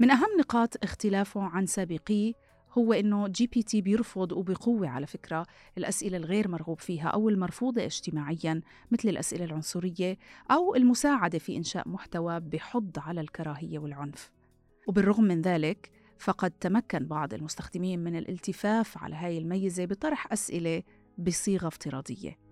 من 0.00 0.10
أهم 0.10 0.28
نقاط 0.38 0.84
اختلافه 0.84 1.42
عن 1.42 1.66
سابقيه 1.66 2.32
هو 2.72 2.92
إنه 2.92 3.28
GPT 3.28 3.80
بيرفض 3.80 4.32
وبقوة 4.32 4.88
على 4.88 5.06
فكرة 5.06 5.46
الأسئلة 5.78 6.16
الغير 6.16 6.48
مرغوب 6.48 6.80
فيها 6.80 7.08
أو 7.08 7.28
المرفوضة 7.28 7.84
اجتماعيا 7.84 8.60
مثل 8.90 9.08
الأسئلة 9.08 9.44
العنصرية 9.44 10.18
أو 10.50 10.74
المساعدة 10.74 11.38
في 11.38 11.56
إنشاء 11.56 11.88
محتوى 11.88 12.40
بحض 12.40 12.98
على 12.98 13.20
الكراهية 13.20 13.78
والعنف. 13.78 14.30
وبالرغم 14.86 15.24
من 15.24 15.40
ذلك 15.40 15.90
فقد 16.18 16.50
تمكن 16.50 17.06
بعض 17.06 17.34
المستخدمين 17.34 18.04
من 18.04 18.16
الالتفاف 18.16 18.98
على 18.98 19.14
هاي 19.14 19.38
الميزة 19.38 19.84
بطرح 19.84 20.32
أسئلة 20.32 20.82
بصيغة 21.18 21.66
افتراضية. 21.66 22.49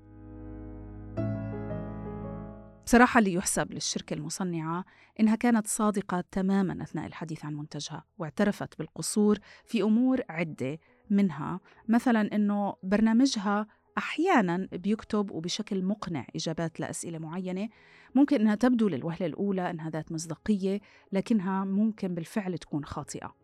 بصراحة 2.88 3.18
اللي 3.18 3.32
يحسب 3.32 3.72
للشركة 3.72 4.14
المصنعة 4.14 4.84
إنها 5.20 5.36
كانت 5.36 5.66
صادقة 5.66 6.24
تماما 6.30 6.82
أثناء 6.82 7.06
الحديث 7.06 7.44
عن 7.44 7.54
منتجها 7.54 8.04
واعترفت 8.18 8.78
بالقصور 8.78 9.38
في 9.64 9.82
أمور 9.82 10.20
عدة 10.28 10.78
منها. 11.10 11.60
مثلا 11.88 12.34
إنه 12.34 12.74
برنامجها 12.82 13.66
أحيانا 13.98 14.68
بيكتب 14.72 15.30
وبشكل 15.30 15.84
مقنع 15.84 16.26
إجابات 16.36 16.80
لأسئلة 16.80 17.18
معينة. 17.18 17.68
ممكن 18.14 18.40
إنها 18.40 18.54
تبدو 18.54 18.88
للوهلة 18.88 19.26
الأولى 19.26 19.70
إنها 19.70 19.90
ذات 19.90 20.12
مصداقية 20.12 20.80
لكنها 21.12 21.64
ممكن 21.64 22.14
بالفعل 22.14 22.58
تكون 22.58 22.84
خاطئة. 22.84 23.34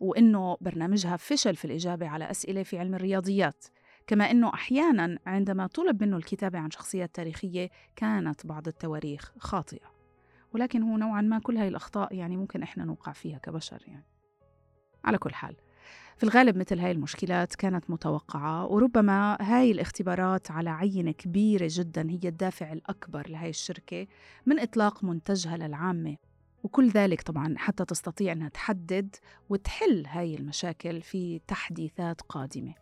وإنه 0.00 0.56
برنامجها 0.60 1.16
فشل 1.16 1.56
في 1.56 1.64
الإجابة 1.64 2.08
على 2.08 2.30
أسئلة 2.30 2.62
في 2.62 2.78
علم 2.78 2.94
الرياضيات. 2.94 3.64
كما 4.10 4.30
أنه 4.30 4.54
أحيانا 4.54 5.18
عندما 5.26 5.66
طلب 5.66 6.02
منه 6.02 6.16
الكتابة 6.16 6.58
عن 6.58 6.70
شخصيات 6.70 7.14
تاريخية 7.14 7.70
كانت 7.96 8.46
بعض 8.46 8.68
التواريخ 8.68 9.32
خاطئة. 9.38 9.92
ولكن 10.52 10.82
هو 10.82 10.96
نوعا 10.96 11.20
ما 11.20 11.38
كل 11.38 11.56
هاي 11.56 11.68
الأخطاء 11.68 12.14
يعني 12.14 12.36
ممكن 12.36 12.62
إحنا 12.62 12.84
نوقع 12.84 13.12
فيها 13.12 13.38
كبشر 13.38 13.82
يعني. 13.86 14.04
على 15.04 15.18
كل 15.18 15.34
حال 15.34 15.56
في 16.16 16.24
الغالب 16.24 16.56
مثل 16.56 16.78
هاي 16.78 16.90
المشكلات 16.90 17.54
كانت 17.54 17.90
متوقعة 17.90 18.66
وربما 18.66 19.38
هاي 19.40 19.70
الاختبارات 19.70 20.50
على 20.50 20.70
عينة 20.70 21.12
كبيرة 21.12 21.68
جدا 21.70 22.10
هي 22.10 22.28
الدافع 22.28 22.72
الأكبر 22.72 23.28
لهاي 23.28 23.50
الشركة 23.50 24.06
من 24.46 24.60
إطلاق 24.60 25.04
منتجها 25.04 25.56
للعامة. 25.56 26.16
وكل 26.62 26.88
ذلك 26.88 27.22
طبعا 27.22 27.54
حتى 27.58 27.84
تستطيع 27.84 28.32
أنها 28.32 28.48
تحدد 28.48 29.16
وتحل 29.48 30.06
هاي 30.06 30.34
المشاكل 30.34 31.02
في 31.02 31.40
تحديثات 31.46 32.20
قادمة. 32.20 32.74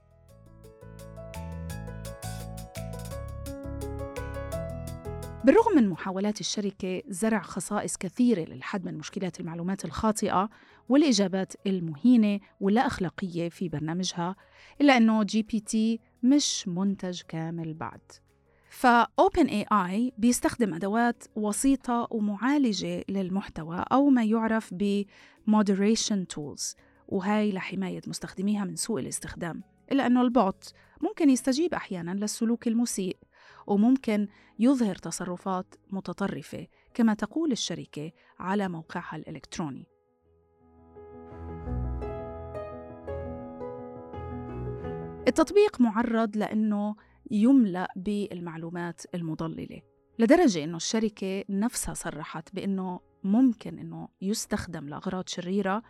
بالرغم 5.49 5.77
من 5.77 5.89
محاولات 5.89 6.41
الشركة 6.41 7.03
زرع 7.09 7.43
خصائص 7.43 7.97
كثيرة 7.97 8.41
للحد 8.41 8.85
من 8.85 8.99
مشكلات 8.99 9.41
المعلومات 9.41 9.85
الخاطئة 9.85 10.51
والإجابات 10.89 11.53
المهينة 11.67 12.41
واللا 12.61 12.87
أخلاقية 12.87 13.49
في 13.49 13.69
برنامجها 13.69 14.37
إلا 14.81 14.97
أنه 14.97 15.23
GPT 15.23 16.01
مش 16.23 16.69
منتج 16.69 17.23
كامل 17.29 17.75
بعد. 17.75 18.01
فأوبن 18.71 19.47
اي 19.47 19.67
اي 19.73 20.13
بيستخدم 20.19 20.75
أدوات 20.75 21.25
وسيطة 21.37 22.09
ومعالجة 22.11 23.05
للمحتوى 23.09 23.85
أو 23.93 24.11
ما 24.11 24.25
يعرف 24.25 24.71
ب 24.73 25.05
moderation 25.51 26.25
tools 26.35 26.77
وهاي 27.09 27.53
لحماية 27.53 28.01
مستخدميها 28.07 28.65
من 28.65 28.77
سوء 28.77 29.01
الاستخدام 29.01 29.63
إلا 29.93 30.07
أنه 30.07 30.23
البوت 30.23 30.73
ممكن 31.01 31.31
يستجيب 31.31 31.75
أحيانا 31.75 32.11
للسلوك 32.11 32.69
المسيء. 32.69 33.17
وممكن 33.69 34.29
يظهر 34.59 34.95
تصرفات 34.95 35.75
متطرفة 35.91 36.67
كما 36.95 37.15
تقول 37.15 37.53
الشركة 37.53 38.13
على 38.39 38.69
موقعها 38.69 39.17
الإلكتروني. 39.17 39.87
التطبيق 45.29 45.81
معرض 45.81 46.37
لأنه 46.37 46.97
يملأ 47.31 47.93
بالمعلومات 47.97 49.03
المضللة 49.15 49.83
لدرجة 50.19 50.65
أنه 50.65 50.77
الشركة 50.77 51.45
نفسها 51.49 51.95
صرحت 51.95 52.55
بأنه 52.55 53.01
ممكن 53.25 53.79
أنه 53.79 54.09
يستخدم 54.23 54.89
لأغراض 54.89 55.29
شريرة 55.29 55.83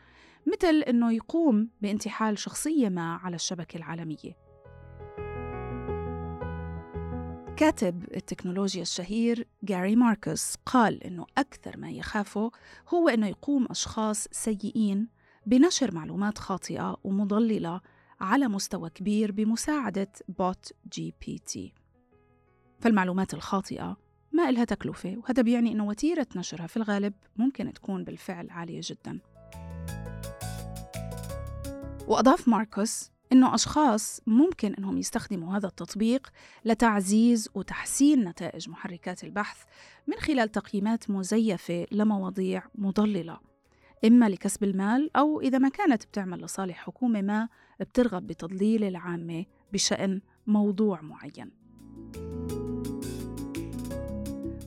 مثل 0.47 0.83
أنه 0.83 1.13
يقوم 1.13 1.71
بانتحال 1.81 2.39
شخصية 2.39 2.89
ما 2.89 3.15
على 3.15 3.37
الشبكة 3.37 3.77
العالمية. 3.77 4.48
كاتب 7.59 8.05
التكنولوجيا 8.17 8.83
الشهير 8.83 9.49
جاري 9.63 9.97
ماركوس 9.97 10.57
قال 10.67 11.05
إنه 11.05 11.27
أكثر 11.39 11.77
ما 11.77 11.91
يخافه 11.91 12.51
هو 12.89 13.09
إنه 13.09 13.27
يقوم 13.27 13.67
أشخاص 13.71 14.29
سيئين 14.31 15.09
بنشر 15.47 15.95
معلومات 15.95 16.39
خاطئة 16.39 16.97
ومضللة 17.05 17.81
على 18.21 18.49
مستوى 18.49 18.91
كبير 18.91 19.33
بمساعدة 19.33 20.13
بوت 20.29 20.73
ChatGPT. 20.93 21.75
فالمعلومات 22.81 23.35
الخاطئة 23.35 23.97
ما 24.33 24.49
إلها 24.49 24.65
تكلفة 24.65 25.17
وهذا 25.17 25.43
بيعني 25.43 25.73
أنه 25.73 25.87
وتيرة 25.87 26.27
نشرها 26.37 26.67
في 26.67 26.77
الغالب 26.77 27.15
ممكن 27.37 27.73
تكون 27.73 28.05
بالفعل 28.05 28.51
عالية 28.51 28.81
جدا. 28.85 29.21
وأضاف 32.09 32.49
ماركوس 32.49 33.11
إنه 33.33 33.55
أشخاص 33.55 34.21
ممكن 34.27 34.75
إنهم 34.75 34.99
يستخدموا 34.99 35.57
هذا 35.57 35.67
التطبيق 35.67 36.29
لتعزيز 36.65 37.49
وتحسين 37.55 38.25
نتائج 38.25 38.69
محركات 38.69 39.25
البحث 39.25 39.63
من 40.07 40.15
خلال 40.15 40.49
تقييمات 40.53 41.11
مزيفة 41.11 41.87
لمواضيع 41.93 42.63
مضللة 42.75 43.39
إما 44.05 44.29
لكسب 44.29 44.65
المال 44.65 45.17
أو 45.17 45.41
إذا 45.41 45.59
ما 45.59 45.69
كانت 45.69 46.05
بتعمل 46.05 46.43
لصالح 46.43 46.77
حكومة 46.77 47.23
ما 47.23 47.49
بترغب 47.81 48.27
بتضليل 48.27 48.85
العامة 48.85 49.45
بشأن 49.73 50.21
موضوع 50.47 51.01
معين. 51.01 51.51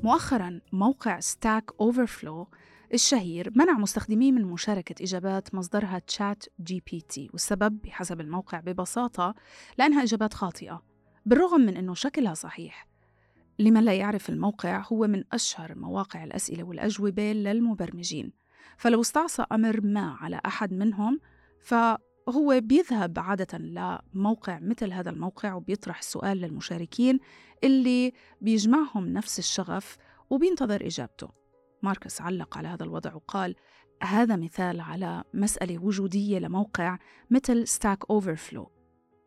مؤخرا 0.04 0.60
موقع 0.72 1.20
Stack 1.20 1.72
Overflow 1.80 2.48
الشهير 2.94 3.52
منع 3.56 3.74
مستخدميه 3.74 4.32
من 4.32 4.46
مشاركة 4.46 5.04
إجابات 5.04 5.56
مصدرها 5.56 6.00
ChatGPT 6.00 7.30
والسبب 7.34 7.82
بحسب 7.82 8.22
الموقع 8.22 8.60
ببساطة 8.60 9.36
لأنها 9.78 10.04
إجابات 10.04 10.34
خاطئة 10.34 10.84
بالرغم 11.26 11.62
من 11.62 11.78
أنه 11.78 11.94
شكلها 11.94 12.34
صحيح. 12.34 12.88
لمن 13.60 13.84
لا 13.84 13.94
يعرف 13.94 14.30
الموقع 14.30 14.84
هو 14.92 15.08
من 15.08 15.24
أشهر 15.32 15.76
مواقع 15.76 16.24
الأسئلة 16.24 16.64
والأجوبة 16.64 17.32
للمبرمجين 17.32 18.34
فلو 18.78 19.02
استعصى 19.02 19.46
أمر 19.52 19.82
ما 19.82 20.18
على 20.20 20.42
أحد 20.46 20.74
منهم 20.74 21.20
فهو 21.60 22.60
بيذهب 22.62 23.20
عادة 23.20 23.58
لموقع 23.58 24.60
مثل 24.60 24.94
هذا 24.94 25.10
الموقع 25.10 25.54
وبيطرح 25.54 25.98
السؤال 25.98 26.38
للمشاركين 26.38 27.20
اللي 27.64 28.14
بيجمعهم 28.42 29.08
نفس 29.08 29.40
الشغف 29.40 29.98
وبينتظر 30.30 30.86
إجابته. 30.86 31.41
ماركس 31.84 32.22
علق 32.22 32.58
على 32.58 32.68
هذا 32.68 32.84
الوضع 32.84 33.14
وقال 33.14 33.56
هذا 34.04 34.36
مثال 34.36 34.82
على 34.82 35.24
مسألة 35.34 35.80
وجودية 35.80 36.40
لموقع 36.40 36.98
مثل 37.30 37.68
Stack 37.68 38.10
Overflow 38.10 38.72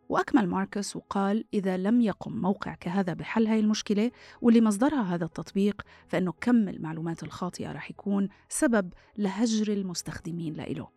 وأكمل 0.08 0.46
ماركس 0.46 0.96
وقال 0.96 1.44
إذا 1.54 1.76
لم 1.76 2.00
يقم 2.00 2.32
موقع 2.32 2.74
كهذا 2.74 3.12
بحل 3.14 3.46
هاي 3.46 3.60
المشكلة 3.60 4.10
واللي 4.42 4.60
مصدرها 4.60 5.14
هذا 5.14 5.24
التطبيق 5.24 5.82
فإنه 6.08 6.32
كم 6.32 6.68
المعلومات 6.68 7.22
الخاطئة 7.22 7.72
رح 7.72 7.90
يكون 7.90 8.28
سبب 8.48 8.92
لهجر 9.18 9.72
المستخدمين 9.72 10.54
لإله. 10.54 10.88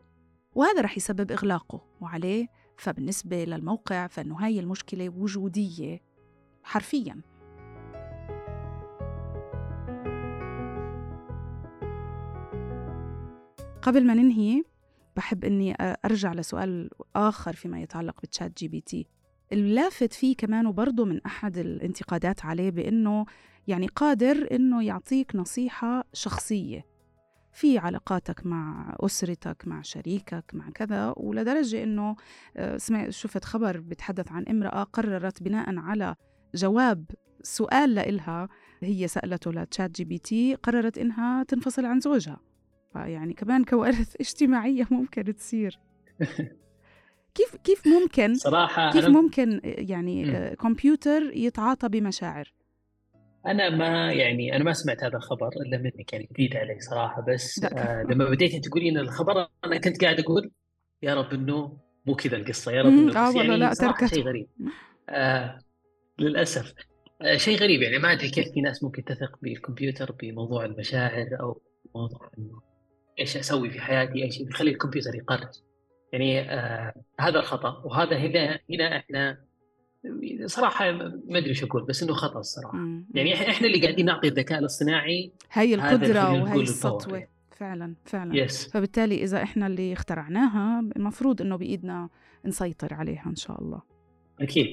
وهذا 0.55 0.81
رح 0.81 0.97
يسبب 0.97 1.31
إغلاقه 1.31 1.81
وعليه 2.01 2.47
فبالنسبة 2.77 3.43
للموقع 3.43 4.07
فإنه 4.07 4.35
هاي 4.45 4.59
المشكلة 4.59 5.09
وجودية 5.09 6.01
حرفياً. 6.63 7.21
قبل 13.81 14.05
ما 14.05 14.13
ننهي 14.13 14.63
بحب 15.15 15.45
إني 15.45 15.75
أرجع 15.79 16.33
لسؤال 16.33 16.89
آخر 17.15 17.53
فيما 17.53 17.81
يتعلق 17.81 18.21
ب 18.21 18.57
ChatGPT 18.57 19.07
اللافت 19.51 20.13
فيه 20.13 20.35
كمان 20.35 20.65
وبرضه 20.67 21.05
من 21.05 21.21
أحد 21.25 21.57
الانتقادات 21.57 22.45
عليه 22.45 22.71
بإنه 22.71 23.25
يعني 23.67 23.87
قادر 23.87 24.47
إنه 24.51 24.83
يعطيك 24.83 25.35
نصيحة 25.35 26.03
شخصية. 26.13 26.97
في 27.53 27.77
علاقاتك 27.77 28.45
مع 28.45 28.95
أسرتك 28.99 29.67
مع 29.67 29.81
شريكك 29.81 30.51
مع 30.53 30.69
كذا 30.69 31.13
ولدرجة 31.17 31.83
أنه 31.83 32.15
آه، 32.57 32.77
سمعت 32.77 33.09
شفت 33.09 33.45
خبر 33.45 33.79
بتحدث 33.79 34.31
عن 34.31 34.43
امرأة 34.43 34.83
قررت 34.83 35.43
بناء 35.43 35.77
على 35.77 36.15
جواب 36.55 37.05
سؤال 37.43 37.95
لإلها 37.95 38.49
هي 38.81 39.07
سألته 39.07 39.51
ل 39.51 39.91
ChatGPT 39.91 40.55
قررت 40.55 40.97
إنها 40.97 41.43
تنفصل 41.43 41.85
عن 41.85 41.99
زوجها. 41.99 42.39
فيعني 43.05 43.33
كمان 43.33 43.63
كوارث 43.63 44.15
اجتماعية 44.21 44.87
ممكن 44.91 45.35
تصير. 45.35 45.79
كيف 47.35 47.55
كيف 47.63 47.87
ممكن 47.87 48.35
صراحة 48.35 48.91
كيف 48.91 49.05
ممكن 49.05 49.61
يعني 49.63 50.25
م. 50.25 50.53
كمبيوتر 50.53 51.21
يتعاطى 51.33 51.89
بمشاعر؟ 51.89 52.53
أنا 53.45 53.69
ما 53.69 54.11
يعني 54.13 54.55
أنا 54.55 54.63
ما 54.63 54.73
سمعت 54.73 55.03
هذا 55.03 55.17
الخبر 55.17 55.47
إلا 55.47 55.77
منك 55.77 56.13
يعني 56.13 56.29
جديد 56.31 56.55
علي 56.55 56.79
صراحة 56.79 57.25
بس 57.27 57.63
آه 57.63 58.03
لما 58.03 58.29
بديت 58.29 58.65
تقولين 58.65 58.97
الخبر 58.97 59.47
أنا 59.65 59.77
كنت 59.77 60.03
قاعد 60.03 60.19
أقول 60.19 60.51
يا 61.01 61.15
رب 61.15 61.33
إنه 61.33 61.77
مو 62.05 62.15
كذا 62.15 62.37
القصة 62.37 62.71
يا 62.71 62.81
رب 62.81 62.87
إنه 62.87 63.27
آه 63.27 63.31
يعني 63.31 63.57
لا 63.57 63.73
تركت. 63.73 64.05
شيء 64.05 64.23
غريب. 64.23 64.47
آه 65.09 65.59
للأسف 66.19 66.73
آه 67.21 67.37
شيء 67.37 67.57
غريب 67.57 67.81
يعني 67.81 67.99
ما 67.99 68.11
أدري 68.13 68.29
كيف 68.29 68.51
في 68.53 68.61
ناس 68.61 68.83
ممكن 68.83 69.03
تثق 69.03 69.39
بالكمبيوتر 69.41 70.11
بموضوع 70.11 70.65
المشاعر 70.65 71.27
أو 71.39 71.61
موضوع 71.95 72.31
إنه 72.37 72.61
إيش 73.19 73.37
أسوي 73.37 73.69
في 73.69 73.81
حياتي 73.81 74.23
إيش 74.23 74.41
بيخلي 74.41 74.71
الكمبيوتر 74.71 75.15
يقرر 75.15 75.49
يعني 76.13 76.41
آه 76.41 76.93
هذا 77.19 77.39
الخطأ 77.39 77.81
وهذا 77.85 78.17
هنا 78.17 78.59
هنا 78.69 78.97
إحنا 78.97 79.37
صراحة 80.45 80.91
ما 80.91 81.37
أدري 81.37 81.49
إيش 81.49 81.63
أقول 81.63 81.85
بس 81.85 82.03
إنه 82.03 82.13
خطأ 82.13 82.39
الصراحة. 82.39 82.77
يعني 83.13 83.33
إحنا 83.33 83.67
اللي 83.67 83.81
قاعدين 83.81 84.05
نعطي 84.05 84.27
الذكاء 84.27 84.59
الاصطناعي 84.59 85.31
هي 85.51 85.75
القدرة 85.75 86.43
وهي 86.43 86.61
السطوة. 86.61 87.27
فعلا 87.51 87.95
فعلا. 88.05 88.47
Yes. 88.47 88.71
فبالتالي 88.71 89.23
إذا 89.23 89.43
إحنا 89.43 89.67
اللي 89.67 89.93
اخترعناها 89.93 90.79
المفروض 90.79 91.41
إنه 91.41 91.55
بإيدنا 91.55 92.09
نسيطر 92.45 92.93
عليها 92.93 93.23
إن 93.27 93.35
شاء 93.35 93.61
الله. 93.61 93.81
أكيد 94.41 94.67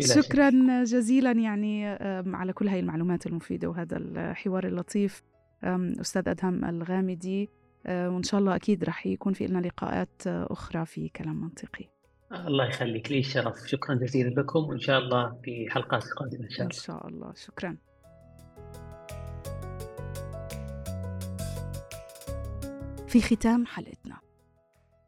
شكرا 0.00 0.50
جزيلا 0.84 1.32
يعني 1.32 1.86
على 2.34 2.52
كل 2.52 2.68
هاي 2.68 2.80
المعلومات 2.80 3.26
المفيدة 3.26 3.68
وهذا 3.68 3.96
الحوار 3.96 4.66
اللطيف. 4.66 5.22
أستاذ 6.00 6.28
أدهم 6.28 6.64
الغامدي 6.64 7.48
وإن 7.86 8.22
شاء 8.22 8.40
الله 8.40 8.56
أكيد 8.56 8.84
رح 8.84 9.06
يكون 9.06 9.32
في 9.32 9.46
لنا 9.46 9.58
لقاءات 9.58 10.26
آه، 10.26 10.46
أخرى 10.50 10.86
في 10.86 11.08
كلام 11.08 11.40
منطقي. 11.40 11.88
الله 12.32 12.68
يخليك. 12.68 13.12
لي 13.12 13.18
الشرف. 13.18 13.66
شكرا 13.66 13.94
جزيلا 13.94 14.40
لكم 14.40 14.64
وإن 14.64 14.80
شاء 14.80 14.98
الله 14.98 15.40
في 15.44 15.70
حلقات 15.70 16.04
قادمة 16.04 16.44
إن 16.44 16.50
شاء 16.50 16.66
الله. 16.66 16.76
إن 16.76 16.82
شاء 16.82 17.08
الله. 17.08 17.34
شكرا. 17.34 17.76
في 23.08 23.20
ختام 23.20 23.66
حلقتنا. 23.66 24.18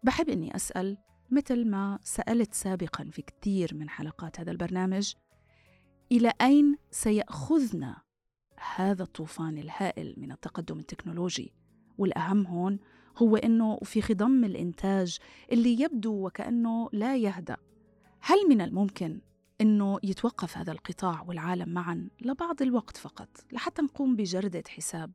بحب 0.02 0.28
إني 0.28 0.56
أسأل 0.56 0.98
مثل 1.30 1.68
ما 1.68 1.98
سألت 2.02 2.54
سابقا 2.54 3.04
في 3.12 3.22
كثير 3.22 3.74
من 3.74 3.88
حلقات 3.88 4.40
هذا 4.40 4.50
البرنامج 4.50 5.14
إلى 6.12 6.32
أين 6.40 6.76
سيأخذنا 6.90 8.02
هذا 8.74 9.02
الطوفان 9.02 9.58
الهائل 9.58 10.14
من 10.16 10.32
التقدم 10.32 10.78
التكنولوجي؟ 10.78 11.52
والأهم 11.98 12.46
هون 12.46 12.78
هو 13.18 13.36
أنه 13.36 13.78
في 13.82 14.02
خضم 14.02 14.44
الإنتاج 14.44 15.18
اللي 15.52 15.80
يبدو 15.80 16.26
وكأنه 16.26 16.88
لا 16.92 17.16
يهدأ. 17.16 17.56
هل 18.20 18.48
من 18.48 18.60
الممكن 18.60 19.20
أنه 19.60 19.98
يتوقف 20.02 20.58
هذا 20.58 20.72
القطاع 20.72 21.22
والعالم 21.22 21.68
معا 21.68 22.08
لبعض 22.20 22.62
الوقت 22.62 22.96
فقط 22.96 23.28
لحتى 23.52 23.82
نقوم 23.82 24.16
بجردة 24.16 24.62
حساب 24.68 25.12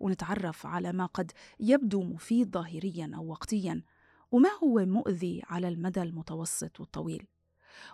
ونتعرف 0.00 0.66
على 0.66 0.92
ما 0.92 1.06
قد 1.06 1.32
يبدو 1.60 2.02
مفيد 2.02 2.50
ظاهريا 2.52 3.10
أو 3.16 3.26
وقتيا؟ 3.26 3.82
وما 4.30 4.50
هو 4.62 4.86
مؤذي 4.86 5.42
على 5.46 5.68
المدى 5.68 6.02
المتوسط 6.02 6.80
والطويل؟ 6.80 7.26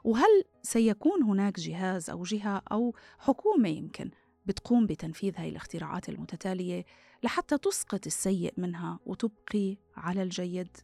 وهل 0.04 0.44
سيكون 0.62 1.22
هناك 1.22 1.60
جهاز 1.60 2.10
أو 2.10 2.22
جهة 2.22 2.62
أو 2.72 2.94
حكومة 3.18 3.68
يمكن 3.68 4.10
بتقوم 4.46 4.86
بتنفيذ 4.86 5.32
هاي 5.36 5.48
الاختراعات 5.48 6.08
المتتالية 6.08 6.84
لحتى 7.22 7.58
تسقط 7.58 8.06
السيء 8.06 8.54
منها 8.56 8.98
وتبقي 9.06 9.76
على 9.96 10.22
الجيد. 10.22 10.76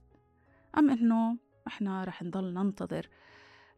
أم 0.79 0.91
أنه 0.91 1.39
إحنا 1.67 2.05
رح 2.05 2.23
نضل 2.23 2.55
ننتظر 2.55 3.09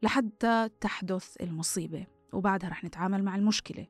لحتى 0.03 0.69
تحدث 0.81 1.37
المصيبة 1.41 2.07
وبعدها 2.33 2.71
رح 2.71 2.85
نتعامل 2.85 3.25
مع 3.25 3.37
المشكلة. 3.37 3.87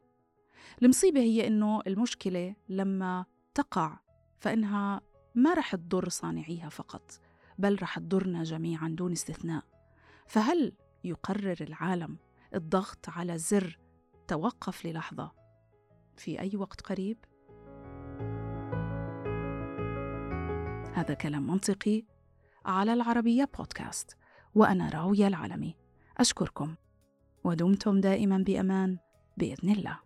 المصيبة 0.82 1.20
هي 1.20 1.46
أنه 1.46 1.80
المشكلة 1.86 2.54
لما 2.68 3.24
تقع 3.54 3.98
فإنها 4.38 5.00
ما 5.34 5.54
رح 5.54 5.74
تضر 5.74 6.08
صانعيها 6.08 6.68
فقط 6.68 7.20
بل 7.58 7.82
رح 7.82 7.98
تضرنا 7.98 8.42
جميعا 8.42 8.88
دون 8.88 9.12
استثناء. 9.12 9.64
فهل 10.26 10.72
يقرر 11.04 11.56
العالم 11.60 12.18
الضغط 12.54 13.08
على 13.08 13.38
زر 13.38 13.78
توقف 14.28 14.86
للحظة 14.86 15.32
في 16.16 16.40
أي 16.40 16.56
وقت 16.56 16.80
قريب؟ 16.80 17.18
هذا 20.96 21.14
كلام 21.14 21.46
منطقي 21.46 22.02
على 22.66 22.92
العربية 22.92 23.48
بودكاست 23.58 24.16
وأنا 24.54 24.88
راوية 24.88 25.26
العالمي 25.28 25.76
أشكركم. 26.18 26.74
ودمتم 27.44 28.00
دائما 28.00 28.38
بأمان 28.38 28.98
بإذن 29.36 29.70
الله. 29.70 30.05